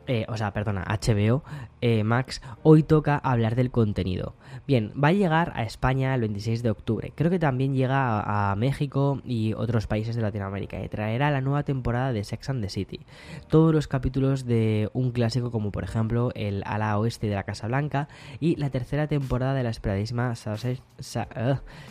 eh, 0.08 0.24
o 0.28 0.36
sea, 0.38 0.52
perdona, 0.52 0.84
HBO 0.88 1.44
eh, 1.82 2.02
Max, 2.02 2.40
hoy 2.62 2.82
toca 2.82 3.18
hablar 3.18 3.54
del 3.54 3.70
contenido. 3.70 4.34
Bien, 4.66 4.90
va 4.92 5.08
a 5.08 5.12
llegar 5.12 5.52
a 5.54 5.64
España 5.64 6.14
el 6.14 6.22
26 6.22 6.62
de 6.62 6.70
octubre. 6.70 7.12
Creo 7.14 7.30
que 7.30 7.38
también 7.38 7.74
llega 7.74 8.50
a, 8.50 8.56
México 8.56 9.20
y 9.24 9.52
otros 9.52 9.86
países 9.86 10.16
de 10.16 10.22
Latinoamérica 10.22 10.82
y 10.82 10.88
traerá 10.88 11.30
la 11.30 11.42
nueva 11.42 11.62
temporada 11.62 12.14
de 12.14 12.24
Sex 12.24 12.48
and 12.48 12.62
the 12.62 12.70
City. 12.70 13.00
Todos 13.48 13.74
los 13.74 13.86
capítulos 13.86 14.46
de 14.46 14.88
un 14.94 15.12
clásico 15.12 15.50
como 15.50 15.70
por 15.70 15.84
ejemplo 15.84 16.32
el 16.34 16.62
ala 16.64 16.98
oeste 16.98 17.28
de 17.28 17.34
la 17.34 17.42
Casa 17.44 17.68
Blanca 17.68 18.08
y 18.40 18.56
la 18.56 18.70
tercera 18.70 19.06
temporada 19.06 19.52
de 19.52 19.62
la 19.62 19.70
esperadísima 19.70 20.34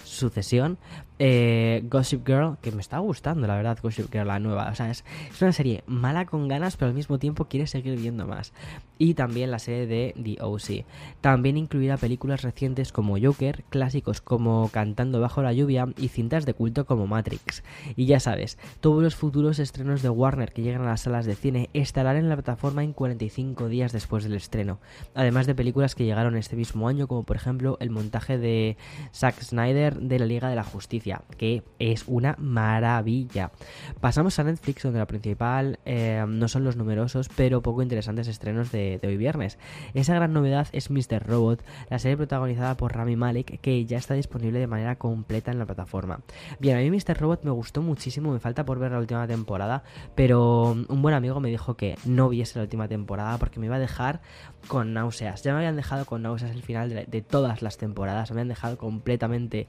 sucesión 0.03 0.79
eh, 1.19 1.83
Gossip 1.86 2.25
Girl, 2.25 2.57
que 2.62 2.71
me 2.71 2.81
está 2.81 3.00
gustando 3.00 3.47
la 3.47 3.55
verdad 3.55 3.77
Gossip 3.81 4.12
Girl 4.12 4.27
la 4.27 4.39
nueva. 4.39 4.69
O 4.69 4.75
sea, 4.75 4.89
es, 4.89 5.03
es 5.29 5.41
una 5.41 5.51
serie 5.51 5.83
mala 5.88 6.25
con 6.25 6.47
ganas 6.47 6.77
pero 6.77 6.89
al 6.89 6.95
mismo 6.95 7.19
tiempo 7.19 7.45
quiere 7.45 7.67
seguir 7.67 7.97
viendo 7.97 8.27
más. 8.27 8.53
Y 9.00 9.13
también 9.13 9.51
la 9.51 9.59
serie 9.59 9.86
de 9.86 10.15
The 10.21 10.43
O.C. 10.43 10.86
También 11.21 11.57
incluirá 11.57 11.97
películas 11.97 12.41
recientes 12.41 12.91
como 12.91 13.17
Joker, 13.19 13.63
clásicos 13.69 14.21
como 14.21 14.69
Cantando 14.69 15.19
bajo 15.19 15.43
la 15.43 15.53
lluvia 15.53 15.88
y 15.97 16.07
cintas 16.07 16.45
de 16.45 16.53
culto 16.53 16.86
como 16.86 17.07
Matrix. 17.07 17.63
Y 17.95 18.05
ya 18.05 18.19
sabes, 18.19 18.57
todos 18.81 19.03
los 19.03 19.15
futuros 19.15 19.59
estrenos 19.59 20.01
de 20.01 20.09
Warner 20.09 20.51
que 20.51 20.62
llegan 20.62 20.81
a 20.81 20.91
las 20.91 21.01
salas 21.01 21.25
de 21.25 21.36
cine 21.36 21.69
estarán 21.74 22.17
en 22.17 22.29
la 22.29 22.36
plataforma 22.36 22.83
en 22.83 22.93
45 22.93 23.69
días 23.69 23.91
después 23.91 24.24
del 24.24 24.33
estreno, 24.33 24.79
además 25.13 25.47
de 25.47 25.55
películas 25.55 25.95
que 25.95 26.05
llegaron 26.05 26.36
este 26.36 26.55
mismo 26.55 26.88
año 26.88 27.07
como 27.07 27.24
por 27.24 27.36
ejemplo 27.36 27.77
el 27.79 27.89
montaje 27.89 28.38
de 28.38 28.77
Zack 29.13 29.41
Snyder 29.41 30.00
de 30.00 30.19
la 30.19 30.25
Liga 30.25 30.50
de 30.50 30.55
la 30.55 30.63
Justicia, 30.63 31.06
que 31.37 31.63
es 31.79 32.03
una 32.07 32.35
maravilla. 32.37 33.51
Pasamos 33.99 34.37
a 34.39 34.43
Netflix 34.43 34.83
donde 34.83 34.99
la 34.99 35.07
principal 35.07 35.79
eh, 35.85 36.23
no 36.27 36.47
son 36.47 36.63
los 36.63 36.75
numerosos 36.75 37.29
pero 37.35 37.61
poco 37.61 37.81
interesantes 37.81 38.27
estrenos 38.27 38.71
de, 38.71 38.99
de 39.01 39.07
hoy 39.07 39.17
viernes. 39.17 39.57
Esa 39.93 40.15
gran 40.15 40.33
novedad 40.33 40.67
es 40.71 40.89
Mr. 40.89 41.25
Robot, 41.25 41.63
la 41.89 41.99
serie 41.99 42.17
protagonizada 42.17 42.75
por 42.75 42.95
Rami 42.95 43.15
Malek, 43.15 43.59
que 43.61 43.85
ya 43.85 43.97
está 43.97 44.13
disponible 44.13 44.59
de 44.59 44.67
manera 44.67 44.97
completa 44.97 45.51
en 45.51 45.59
la 45.59 45.65
plataforma. 45.65 46.21
Bien, 46.59 46.77
a 46.77 46.81
mí 46.81 46.91
Mr. 46.91 47.17
Robot 47.17 47.43
me 47.43 47.51
gustó 47.51 47.81
muchísimo, 47.81 48.31
me 48.31 48.39
falta 48.39 48.65
por 48.65 48.79
ver 48.79 48.91
la 48.91 48.99
última 48.99 49.27
temporada, 49.27 49.83
pero 50.15 50.71
un 50.87 51.01
buen 51.01 51.15
amigo 51.15 51.39
me 51.39 51.49
dijo 51.49 51.75
que 51.75 51.97
no 52.05 52.29
viese 52.29 52.59
la 52.59 52.63
última 52.63 52.87
temporada 52.87 53.37
porque 53.37 53.59
me 53.59 53.67
iba 53.67 53.75
a 53.75 53.79
dejar 53.79 54.21
con 54.67 54.93
náuseas. 54.93 55.43
Ya 55.43 55.53
me 55.53 55.59
habían 55.59 55.75
dejado 55.75 56.05
con 56.05 56.21
náuseas 56.21 56.51
el 56.51 56.63
final 56.63 56.89
de, 56.89 57.21
todas 57.21 57.61
las 57.61 57.77
temporadas, 57.77 58.31
me 58.31 58.35
habían 58.35 58.49
dejado 58.49 58.77
completamente 58.77 59.67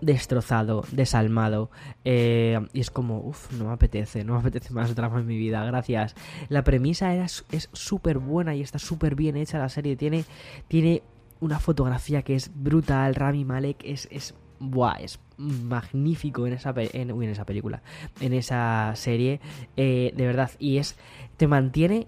destrozado, 0.00 0.84
desalmado. 0.92 1.70
Eh, 2.04 2.58
y 2.72 2.80
es 2.80 2.90
como, 2.90 3.20
uff, 3.20 3.52
no 3.52 3.66
me 3.66 3.72
apetece, 3.72 4.24
no 4.24 4.34
me 4.34 4.40
apetece 4.40 4.72
más 4.72 4.94
drama 4.94 5.20
en 5.20 5.26
mi 5.26 5.36
vida, 5.36 5.64
gracias. 5.64 6.14
La 6.48 6.64
premisa 6.64 7.12
era, 7.12 7.24
es 7.24 7.68
súper 7.72 8.18
buena 8.18 8.54
y 8.54 8.62
está 8.62 8.78
súper 8.78 9.14
bien 9.14 9.36
hecha 9.36 9.58
la 9.58 9.68
serie. 9.68 9.96
Tiene, 9.96 10.24
tiene 10.68 11.02
una 11.40 11.58
fotografía 11.58 12.22
que 12.22 12.34
es 12.34 12.50
brutal. 12.54 13.14
Rami 13.14 13.44
Malek 13.44 13.82
es, 13.84 14.08
es 14.10 14.34
buah, 14.60 14.96
es 15.00 15.18
magnífico 15.38 16.46
en 16.46 16.52
esa, 16.52 16.74
en, 16.76 17.10
en 17.10 17.22
esa 17.30 17.44
película, 17.44 17.82
en 18.20 18.34
esa 18.34 18.92
serie, 18.94 19.40
eh, 19.76 20.12
de 20.14 20.26
verdad, 20.26 20.50
y 20.58 20.76
es, 20.76 20.96
te 21.38 21.48
mantiene, 21.48 22.06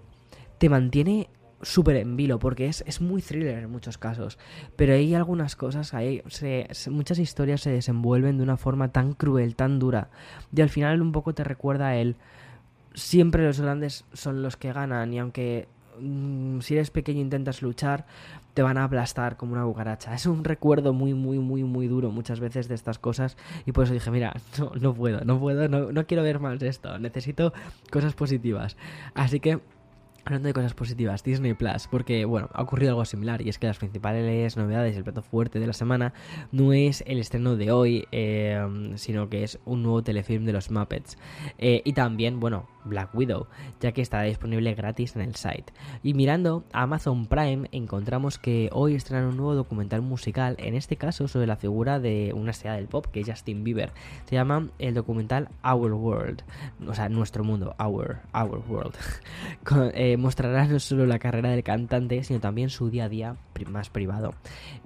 te 0.59 0.69
mantiene 0.69 1.29
súper 1.63 1.97
en 1.97 2.15
vilo, 2.15 2.39
porque 2.39 2.67
es, 2.67 2.83
es, 2.87 3.01
muy 3.01 3.21
thriller 3.21 3.59
en 3.59 3.71
muchos 3.71 3.97
casos, 3.97 4.37
pero 4.75 4.93
hay 4.93 5.13
algunas 5.15 5.55
cosas, 5.55 5.93
hay, 5.93 6.21
muchas 6.89 7.19
historias 7.19 7.61
se 7.61 7.71
desenvuelven 7.71 8.37
de 8.37 8.43
una 8.43 8.57
forma 8.57 8.89
tan 8.89 9.13
cruel, 9.13 9.55
tan 9.55 9.79
dura, 9.79 10.09
y 10.55 10.61
al 10.61 10.69
final 10.69 11.01
un 11.01 11.11
poco 11.11 11.33
te 11.33 11.43
recuerda 11.43 11.87
a 11.87 11.95
él, 11.95 12.15
siempre 12.93 13.45
los 13.45 13.59
grandes 13.59 14.05
son 14.13 14.43
los 14.43 14.57
que 14.57 14.73
ganan, 14.73 15.13
y 15.13 15.19
aunque 15.19 15.67
mm, 15.99 16.59
si 16.59 16.75
eres 16.75 16.91
pequeño 16.91 17.21
intentas 17.21 17.61
luchar, 17.61 18.05
te 18.53 18.61
van 18.61 18.77
a 18.77 18.83
aplastar 18.83 19.35
como 19.35 19.53
una 19.53 19.63
cucaracha. 19.63 20.13
Es 20.13 20.27
un 20.27 20.43
recuerdo 20.43 20.93
muy, 20.93 21.13
muy, 21.13 21.39
muy, 21.39 21.63
muy 21.63 21.87
duro 21.87 22.11
muchas 22.11 22.39
veces 22.39 22.67
de 22.67 22.75
estas 22.75 22.99
cosas. 22.99 23.35
Y 23.65 23.71
por 23.71 23.85
eso 23.85 23.93
dije, 23.93 24.11
mira, 24.11 24.33
no, 24.59 24.71
no 24.79 24.93
puedo, 24.93 25.25
no 25.25 25.39
puedo, 25.39 25.67
no, 25.67 25.91
no 25.91 26.05
quiero 26.05 26.21
ver 26.21 26.39
más 26.39 26.61
esto. 26.61 26.99
Necesito 26.99 27.51
cosas 27.89 28.13
positivas. 28.13 28.77
Así 29.15 29.39
que 29.39 29.59
Hablando 30.25 30.47
de 30.47 30.53
cosas 30.53 30.73
positivas, 30.73 31.21
Disney 31.23 31.53
Plus, 31.53 31.87
porque 31.91 32.23
bueno, 32.23 32.49
ha 32.53 32.61
ocurrido 32.61 32.91
algo 32.91 33.03
similar 33.03 33.41
y 33.41 33.49
es 33.49 33.59
que 33.59 33.67
las 33.67 33.77
principales 33.77 34.55
novedades, 34.55 34.95
el 34.95 35.03
plato 35.03 35.21
fuerte 35.21 35.59
de 35.59 35.67
la 35.67 35.73
semana, 35.73 36.13
no 36.51 36.71
es 36.71 37.03
el 37.07 37.19
estreno 37.19 37.57
de 37.57 37.71
hoy, 37.71 38.07
eh, 38.13 38.93
sino 38.95 39.29
que 39.29 39.43
es 39.43 39.59
un 39.65 39.83
nuevo 39.83 40.01
telefilm 40.01 40.45
de 40.45 40.53
los 40.53 40.71
Muppets. 40.71 41.17
Eh, 41.57 41.81
y 41.83 41.91
también, 41.91 42.39
bueno, 42.39 42.67
Black 42.85 43.13
Widow, 43.13 43.47
ya 43.79 43.91
que 43.91 44.01
está 44.01 44.21
disponible 44.21 44.73
gratis 44.73 45.15
en 45.15 45.23
el 45.23 45.35
site. 45.35 45.73
Y 46.03 46.13
mirando 46.13 46.63
Amazon 46.71 47.25
Prime 47.27 47.67
encontramos 47.71 48.37
que 48.37 48.69
hoy 48.71 48.95
estrenan 48.95 49.25
un 49.25 49.37
nuevo 49.37 49.55
documental 49.55 50.01
musical, 50.01 50.55
en 50.59 50.75
este 50.75 50.95
caso 50.97 51.27
sobre 51.27 51.47
la 51.47 51.55
figura 51.55 51.99
de 51.99 52.31
una 52.35 52.51
estrella 52.51 52.75
del 52.75 52.87
pop, 52.87 53.07
que 53.07 53.21
es 53.21 53.29
Justin 53.29 53.63
Bieber. 53.63 53.91
Se 54.25 54.35
llama 54.35 54.69
el 54.79 54.93
documental 54.93 55.49
Our 55.63 55.93
World, 55.93 56.43
o 56.87 56.93
sea, 56.93 57.09
nuestro 57.09 57.43
mundo, 57.43 57.75
Our, 57.79 58.19
Our 58.33 58.63
World. 58.67 58.95
Eh, 59.95 60.12
mostrará 60.17 60.65
no 60.67 60.79
solo 60.79 61.05
la 61.05 61.19
carrera 61.19 61.49
del 61.49 61.63
cantante, 61.63 62.23
sino 62.23 62.39
también 62.39 62.69
su 62.69 62.89
día 62.89 63.05
a 63.05 63.09
día 63.09 63.35
más 63.69 63.89
privado. 63.89 64.33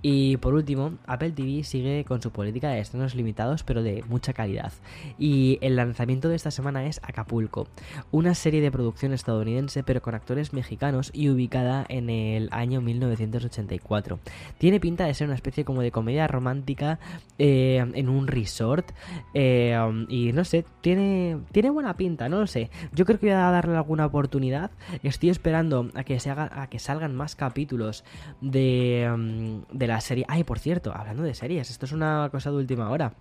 Y 0.01 0.37
por 0.37 0.53
último, 0.53 0.97
Apple 1.07 1.31
TV 1.31 1.63
sigue 1.63 2.05
con 2.05 2.21
su 2.21 2.31
política 2.31 2.69
de 2.69 2.79
estrenos 2.79 3.15
limitados, 3.15 3.63
pero 3.63 3.83
de 3.83 4.03
mucha 4.07 4.33
calidad. 4.33 4.71
Y 5.17 5.57
el 5.61 5.75
lanzamiento 5.75 6.29
de 6.29 6.35
esta 6.35 6.51
semana 6.51 6.85
es 6.85 6.99
Acapulco, 7.03 7.67
una 8.11 8.35
serie 8.35 8.61
de 8.61 8.71
producción 8.71 9.13
estadounidense, 9.13 9.83
pero 9.83 10.01
con 10.01 10.15
actores 10.15 10.53
mexicanos 10.53 11.11
y 11.13 11.29
ubicada 11.29 11.85
en 11.89 12.09
el 12.09 12.49
año 12.51 12.81
1984. 12.81 14.19
Tiene 14.57 14.79
pinta 14.79 15.05
de 15.05 15.13
ser 15.13 15.27
una 15.27 15.35
especie 15.35 15.65
como 15.65 15.81
de 15.81 15.91
comedia 15.91 16.27
romántica 16.27 16.99
eh, 17.39 17.83
en 17.93 18.09
un 18.09 18.27
resort. 18.27 18.91
Eh, 19.33 19.77
y 20.09 20.31
no 20.33 20.43
sé, 20.43 20.65
tiene, 20.81 21.39
tiene 21.51 21.69
buena 21.69 21.95
pinta, 21.95 22.29
no 22.29 22.39
lo 22.39 22.47
sé. 22.47 22.69
Yo 22.93 23.05
creo 23.05 23.19
que 23.19 23.27
voy 23.27 23.35
a 23.35 23.51
darle 23.51 23.75
alguna 23.75 24.05
oportunidad. 24.05 24.71
Estoy 25.17 25.31
esperando 25.31 25.89
a 25.95 26.03
que, 26.03 26.19
se 26.19 26.29
haga, 26.29 26.61
a 26.61 26.69
que 26.69 26.77
salgan 26.77 27.15
más 27.15 27.35
capítulos 27.35 28.03
de, 28.39 29.11
mm, 29.17 29.75
de 29.75 29.87
la 29.87 29.99
serie. 29.99 30.25
Ay, 30.27 30.43
por 30.43 30.59
cierto, 30.59 30.93
hablando 30.95 31.23
de 31.23 31.33
series, 31.33 31.71
esto 31.71 31.87
es 31.87 31.91
una 31.91 32.29
cosa 32.31 32.51
de 32.51 32.57
última 32.57 32.91
hora 32.91 33.15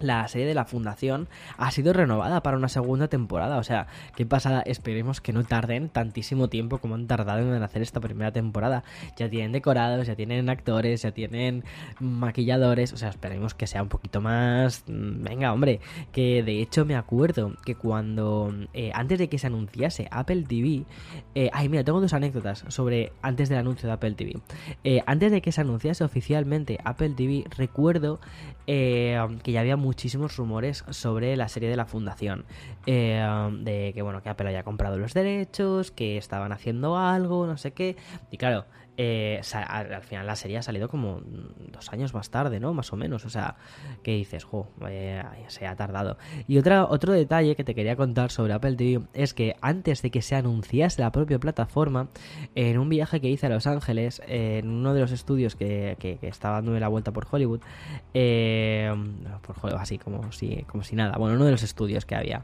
la 0.00 0.26
serie 0.28 0.46
de 0.46 0.54
la 0.54 0.64
Fundación 0.64 1.28
ha 1.56 1.70
sido 1.70 1.92
renovada 1.92 2.42
para 2.42 2.56
una 2.56 2.68
segunda 2.68 3.08
temporada. 3.08 3.58
O 3.58 3.62
sea, 3.62 3.86
qué 4.16 4.26
pasada. 4.26 4.62
Esperemos 4.62 5.20
que 5.20 5.32
no 5.32 5.44
tarden 5.44 5.88
tantísimo 5.88 6.48
tiempo 6.48 6.78
como 6.78 6.94
han 6.94 7.06
tardado 7.06 7.54
en 7.54 7.62
hacer 7.62 7.82
esta 7.82 8.00
primera 8.00 8.32
temporada. 8.32 8.84
Ya 9.16 9.28
tienen 9.28 9.52
decorados, 9.52 10.06
ya 10.06 10.16
tienen 10.16 10.48
actores, 10.50 11.02
ya 11.02 11.12
tienen 11.12 11.64
maquilladores. 12.00 12.92
O 12.92 12.96
sea, 12.96 13.08
esperemos 13.08 13.54
que 13.54 13.66
sea 13.66 13.82
un 13.82 13.88
poquito 13.88 14.20
más. 14.20 14.84
Mm, 14.86 15.22
venga, 15.22 15.52
hombre. 15.52 15.80
Que 16.12 16.42
de 16.42 16.60
hecho 16.60 16.84
me 16.84 16.96
acuerdo 16.96 17.54
que 17.64 17.74
cuando. 17.74 18.52
Eh, 18.72 18.90
antes 18.94 19.18
de 19.18 19.28
que 19.28 19.38
se 19.38 19.46
anunciase 19.46 20.08
Apple 20.10 20.44
TV. 20.48 20.84
Eh, 21.34 21.50
ay, 21.52 21.68
mira, 21.68 21.84
tengo 21.84 22.00
dos 22.00 22.12
anécdotas 22.12 22.64
sobre. 22.68 23.12
Antes 23.22 23.48
del 23.48 23.58
anuncio 23.58 23.88
de 23.88 23.92
Apple 23.94 24.12
TV. 24.12 24.40
Eh, 24.84 25.02
antes 25.06 25.30
de 25.32 25.42
que 25.42 25.52
se 25.52 25.60
anunciase 25.60 26.04
oficialmente 26.04 26.78
Apple 26.84 27.10
TV, 27.10 27.44
recuerdo 27.56 28.20
que 28.66 29.52
ya 29.52 29.60
había 29.60 29.78
muchísimos 29.88 30.36
rumores 30.36 30.84
sobre 30.90 31.34
la 31.34 31.48
serie 31.48 31.70
de 31.70 31.76
la 31.76 31.86
fundación. 31.86 32.44
Eh, 32.84 33.26
de 33.62 33.92
que, 33.94 34.02
bueno, 34.02 34.22
que 34.22 34.28
Apple 34.28 34.46
haya 34.46 34.62
comprado 34.62 34.98
los 34.98 35.14
derechos, 35.14 35.90
que 35.90 36.18
estaban 36.18 36.52
haciendo 36.52 36.98
algo, 36.98 37.46
no 37.46 37.56
sé 37.56 37.72
qué. 37.72 37.96
Y 38.30 38.36
claro, 38.36 38.66
eh, 39.00 39.40
al 39.52 40.02
final 40.02 40.26
la 40.26 40.34
serie 40.34 40.58
ha 40.58 40.62
salido 40.62 40.88
como 40.88 41.20
dos 41.70 41.92
años 41.92 42.12
más 42.14 42.30
tarde, 42.30 42.58
¿no? 42.58 42.74
Más 42.74 42.92
o 42.92 42.96
menos. 42.96 43.24
O 43.24 43.30
sea, 43.30 43.54
que 44.02 44.16
dices, 44.16 44.42
jo, 44.42 44.68
eh, 44.88 45.22
se 45.46 45.68
ha 45.68 45.76
tardado. 45.76 46.18
Y 46.48 46.58
otra, 46.58 46.84
otro 46.84 47.12
detalle 47.12 47.54
que 47.54 47.62
te 47.62 47.76
quería 47.76 47.94
contar 47.94 48.32
sobre 48.32 48.54
Apple 48.54 48.74
TV 48.74 49.06
es 49.14 49.34
que 49.34 49.54
antes 49.60 50.02
de 50.02 50.10
que 50.10 50.20
se 50.20 50.34
anunciase 50.34 51.00
la 51.00 51.12
propia 51.12 51.38
plataforma, 51.38 52.08
en 52.56 52.76
un 52.76 52.88
viaje 52.88 53.20
que 53.20 53.28
hice 53.28 53.46
a 53.46 53.50
Los 53.50 53.68
Ángeles, 53.68 54.20
en 54.26 54.68
uno 54.68 54.92
de 54.94 55.00
los 55.00 55.12
estudios 55.12 55.54
que, 55.54 55.96
que, 56.00 56.18
estaba 56.22 56.56
dándome 56.56 56.80
la 56.80 56.88
vuelta 56.88 57.12
por 57.12 57.24
Hollywood, 57.30 57.60
eh, 58.14 58.92
por 59.46 59.54
Hollywood, 59.62 59.80
así 59.80 59.98
como 59.98 60.32
si, 60.32 60.64
como 60.64 60.82
si 60.82 60.96
nada, 60.96 61.16
bueno, 61.18 61.36
uno 61.36 61.44
de 61.44 61.52
los 61.52 61.62
estudios 61.62 62.04
que 62.04 62.16
había, 62.16 62.42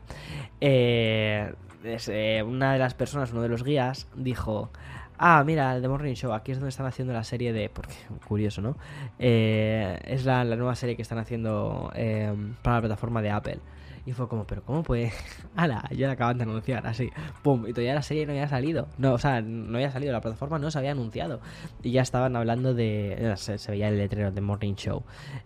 una 2.46 2.72
de 2.72 2.78
las 2.78 2.94
personas, 2.94 3.32
uno 3.32 3.42
de 3.42 3.48
los 3.48 3.62
guías, 3.62 4.08
dijo 4.14 4.70
Ah, 5.18 5.44
mira, 5.44 5.76
el 5.76 5.82
The 5.82 5.88
Morning 5.88 6.14
Show, 6.14 6.32
aquí 6.32 6.52
es 6.52 6.58
donde 6.58 6.70
están 6.70 6.86
haciendo 6.86 7.12
la 7.12 7.22
serie 7.22 7.52
de... 7.52 7.68
Porque, 7.68 7.94
curioso, 8.26 8.60
¿no? 8.60 8.76
Eh, 9.18 9.98
es 10.04 10.24
la, 10.24 10.44
nueva 10.44 10.74
serie 10.74 10.96
que 10.96 11.02
están 11.02 11.18
haciendo 11.18 11.92
eh, 11.94 12.34
para 12.62 12.76
la 12.76 12.80
plataforma 12.82 13.22
de 13.22 13.30
Apple. 13.30 13.58
Y 14.06 14.12
fue 14.12 14.28
como, 14.28 14.46
pero 14.46 14.62
¿cómo 14.62 14.82
puede? 14.82 15.12
¡Hala! 15.56 15.88
Ya 15.90 16.08
la 16.08 16.12
acaban 16.12 16.36
de 16.36 16.44
anunciar, 16.44 16.86
así. 16.86 17.10
¡Pum! 17.42 17.66
Y 17.66 17.72
todavía 17.72 17.94
la 17.94 18.02
serie 18.02 18.26
no 18.26 18.32
había 18.32 18.48
salido. 18.48 18.86
No, 18.98 19.14
o 19.14 19.18
sea, 19.18 19.40
no 19.40 19.76
había 19.76 19.90
salido, 19.90 20.12
la 20.12 20.20
plataforma 20.20 20.58
no 20.58 20.70
se 20.70 20.78
había 20.78 20.92
anunciado. 20.92 21.40
Y 21.82 21.92
ya 21.92 22.02
estaban 22.02 22.36
hablando 22.36 22.74
de. 22.74 23.34
Se, 23.36 23.70
veía 23.70 23.88
el 23.88 23.96
letrero 23.96 24.30
de 24.30 24.40
Morning 24.40 24.74
Show. 24.74 25.02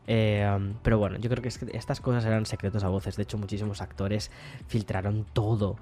Eh, 0.06 0.74
pero 0.82 0.98
bueno, 0.98 1.18
yo 1.18 1.30
creo 1.30 1.42
que, 1.42 1.48
estas 1.48 2.00
cosas 2.00 2.24
eran 2.24 2.46
secretos 2.46 2.82
a 2.82 2.88
voces. 2.88 3.16
De 3.16 3.22
hecho, 3.22 3.38
muchísimos 3.38 3.80
actores 3.80 4.30
filtraron 4.66 5.24
todo. 5.32 5.76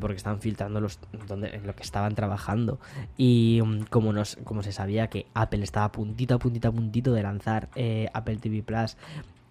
Porque 0.00 0.16
estaban 0.16 0.40
filtrando 0.40 0.80
los, 0.80 0.98
donde, 1.28 1.60
lo 1.60 1.74
que 1.74 1.82
estaban 1.82 2.14
trabajando. 2.14 2.78
Y 3.18 3.60
um, 3.60 3.84
como, 3.84 4.14
nos, 4.14 4.36
como 4.44 4.62
se 4.62 4.72
sabía 4.72 5.08
que 5.08 5.26
Apple 5.34 5.62
estaba 5.62 5.92
puntito 5.92 6.36
a 6.36 6.38
puntito 6.38 6.68
a 6.68 6.72
puntito 6.72 7.12
de 7.12 7.22
lanzar 7.22 7.68
eh, 7.74 8.08
Apple 8.14 8.36
TV 8.36 8.62
Plus 8.62 8.96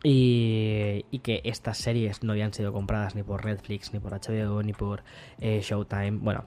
y, 0.03 1.19
que 1.23 1.41
estas 1.45 1.77
series 1.77 2.23
no 2.23 2.33
habían 2.33 2.53
sido 2.53 2.73
compradas 2.73 3.15
ni 3.15 3.23
por 3.23 3.45
Netflix, 3.45 3.93
ni 3.93 3.99
por 3.99 4.11
HBO, 4.11 4.61
ni 4.61 4.73
por 4.73 5.03
eh, 5.39 5.61
Showtime. 5.61 6.11
Bueno, 6.11 6.45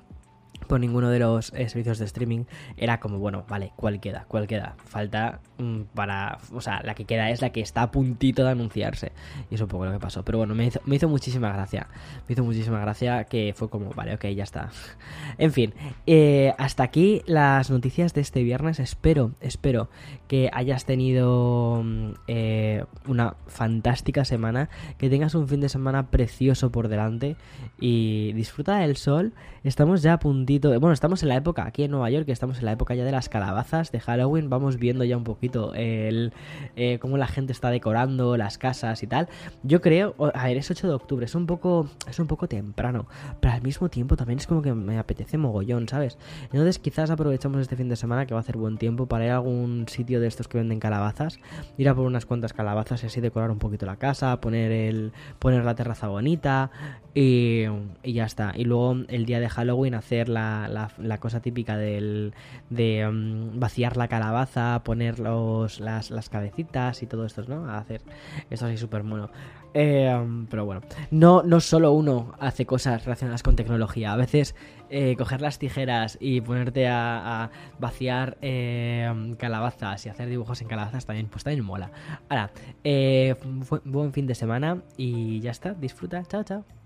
por 0.67 0.81
ninguno 0.81 1.11
de 1.11 1.19
los 1.19 1.53
eh, 1.53 1.69
servicios 1.69 1.99
de 1.99 2.05
streaming 2.07 2.45
era 2.77 3.01
como, 3.01 3.19
bueno, 3.19 3.45
vale, 3.49 3.73
¿cuál 3.77 4.01
queda? 4.01 4.25
¿Cuál 4.29 4.47
queda? 4.47 4.75
Falta 4.85 5.41
mm, 5.59 5.83
para... 5.95 6.39
O 6.53 6.61
sea, 6.61 6.83
la 6.83 6.95
que 6.95 7.05
queda 7.05 7.31
es 7.31 7.41
la 7.43 7.51
que 7.51 7.61
está 7.61 7.83
a 7.83 7.91
puntito 7.91 8.45
de 8.45 8.51
anunciarse. 8.51 9.13
Y 9.51 9.55
es 9.55 9.61
un 9.61 9.69
poco 9.69 9.85
lo 9.85 9.93
que 9.93 9.99
pasó. 9.99 10.25
Pero 10.25 10.39
bueno, 10.39 10.55
me 10.55 10.67
hizo, 10.67 10.81
me 10.85 10.97
hizo 10.97 11.09
muchísima 11.09 11.53
gracia. 11.53 11.89
Me 12.29 12.33
hizo 12.33 12.45
muchísima 12.45 12.81
gracia 12.81 13.25
que 13.25 13.53
fue 13.57 13.69
como, 13.69 13.91
vale, 13.91 14.15
ok, 14.15 14.27
ya 14.27 14.45
está. 14.45 14.71
en 15.39 15.53
fin, 15.53 15.75
eh, 16.07 16.55
hasta 16.59 16.83
aquí 16.83 17.23
las 17.27 17.71
noticias 17.71 18.15
de 18.15 18.21
este 18.21 18.43
viernes. 18.43 18.81
Espero, 18.81 19.33
espero 19.41 19.89
que 20.29 20.51
hayas 20.53 20.85
tenido 20.85 21.83
mm, 21.85 22.11
eh, 22.27 22.85
una 23.07 23.37
fantástica 23.47 24.25
semana. 24.25 24.69
Que 24.99 25.11
tengas 25.11 25.35
un 25.35 25.49
fin 25.49 25.61
de 25.61 25.69
semana 25.69 26.11
precioso 26.11 26.71
por 26.71 26.89
delante. 26.89 27.37
Y 27.81 28.33
disfruta 28.33 28.79
del 28.79 28.97
sol. 28.97 29.33
Estamos 29.65 30.03
ya 30.03 30.15
a 30.15 30.19
bueno, 30.47 30.93
estamos 30.93 31.23
en 31.23 31.29
la 31.29 31.37
época, 31.37 31.67
aquí 31.67 31.83
en 31.83 31.91
Nueva 31.91 32.09
York, 32.09 32.29
estamos 32.29 32.59
en 32.59 32.67
la 32.67 32.73
época 32.73 32.95
ya 32.95 33.05
de 33.05 33.11
las 33.11 33.29
calabazas 33.29 33.91
de 33.91 33.99
Halloween. 33.99 34.49
Vamos 34.49 34.79
viendo 34.79 35.03
ya 35.05 35.17
un 35.17 35.25
poquito 35.25 35.75
el 35.75 36.33
eh, 36.77 36.99
cómo 37.01 37.17
la 37.17 37.27
gente 37.27 37.53
está 37.53 37.71
decorando 37.71 38.37
las 38.37 38.57
casas 38.57 39.03
y 39.03 39.09
tal. 39.09 39.29
Yo 39.65 39.81
creo, 39.81 40.15
a 40.35 40.47
ver, 40.47 40.57
es 40.57 40.71
8 40.71 40.87
de 40.87 40.95
octubre, 40.95 41.27
es 41.27 41.35
un 41.35 41.47
poco, 41.47 41.89
es 42.09 42.21
un 42.21 42.29
poco 42.29 42.47
temprano, 42.49 43.07
pero 43.41 43.55
al 43.55 43.63
mismo 43.63 43.89
tiempo 43.89 44.17
también 44.17 44.39
es 44.39 44.47
como 44.47 44.63
que 44.63 44.73
me 44.73 44.99
apetece 44.99 45.37
mogollón, 45.37 45.89
¿sabes? 45.89 46.17
Entonces 46.45 46.79
quizás 46.79 47.11
aprovechamos 47.11 47.61
este 47.61 47.75
fin 47.75 47.89
de 47.89 47.97
semana 47.97 48.27
que 48.27 48.35
va 48.35 48.41
a 48.41 48.43
hacer 48.43 48.57
buen 48.57 48.79
tiempo 48.79 49.07
para 49.07 49.25
ir 49.25 49.33
a 49.33 49.37
algún 49.37 49.87
sitio 49.89 50.21
de 50.21 50.29
estos 50.29 50.47
que 50.47 50.59
venden 50.59 50.79
calabazas, 50.79 51.41
ir 51.77 51.89
a 51.89 51.95
por 51.95 52.07
unas 52.07 52.25
cuantas 52.25 52.53
calabazas 52.53 53.03
y 53.03 53.07
así 53.07 53.21
decorar 53.21 53.51
un 53.51 53.59
poquito 53.59 53.85
la 53.85 53.97
casa, 53.97 54.41
poner 54.41 54.71
el, 54.71 55.13
poner 55.41 55.65
la 55.65 55.75
terraza 55.75 56.07
bonita 56.07 56.71
y, 57.15 57.65
y 58.05 58.13
ya 58.13 58.27
está. 58.27 58.53
Y 58.55 58.65
luego 58.65 58.97
el 59.09 59.27
día 59.27 59.41
de 59.41 59.49
Halloween 59.49 59.95
hacer 59.95 60.29
la, 60.37 60.91
la, 60.99 61.19
cosa 61.19 61.41
típica 61.41 61.77
del, 61.77 62.35
de 62.71 63.09
mm, 63.11 63.59
vaciar 63.59 63.97
la 63.97 64.09
calabaza, 64.09 64.83
poner 64.85 65.19
los, 65.19 65.81
las, 65.81 66.11
las 66.11 66.29
cabecitas 66.29 67.03
y 67.03 67.07
todo 67.07 67.25
esto, 67.27 67.43
¿no? 67.49 67.69
A 67.69 67.79
hacer 67.79 68.03
esto 68.51 68.67
así 68.67 68.77
súper 68.77 69.03
mono. 69.03 69.31
Eh, 69.79 70.47
pero 70.49 70.65
bueno, 70.65 70.81
no, 71.11 71.43
no 71.43 71.61
solo 71.61 71.93
uno 71.93 72.33
hace 72.39 72.65
cosas 72.65 73.05
relacionadas 73.05 73.43
con 73.43 73.57
tecnología. 73.57 74.13
A 74.13 74.17
veces 74.17 74.55
eh, 74.89 75.17
coger 75.19 75.43
las 75.43 75.59
tijeras 75.59 76.17
y 76.19 76.41
ponerte 76.41 76.89
a, 76.89 77.51
vaciar 77.79 78.39
eh, 78.41 79.35
calabazas 79.39 80.07
y 80.07 80.09
hacer 80.09 80.29
dibujos 80.29 80.63
en 80.63 80.69
calabazas 80.69 81.05
también, 81.05 81.29
pues 81.29 81.45
también 81.45 81.65
mola. 81.65 81.91
Ahora, 82.31 82.51
buen 83.85 84.13
fin 84.13 84.27
de 84.27 84.35
semana 84.35 84.83
y 84.97 85.41
ya 85.41 85.51
está. 85.51 85.75
Disfruta. 85.75 86.23
Chao, 86.25 86.43
chao. 86.43 86.86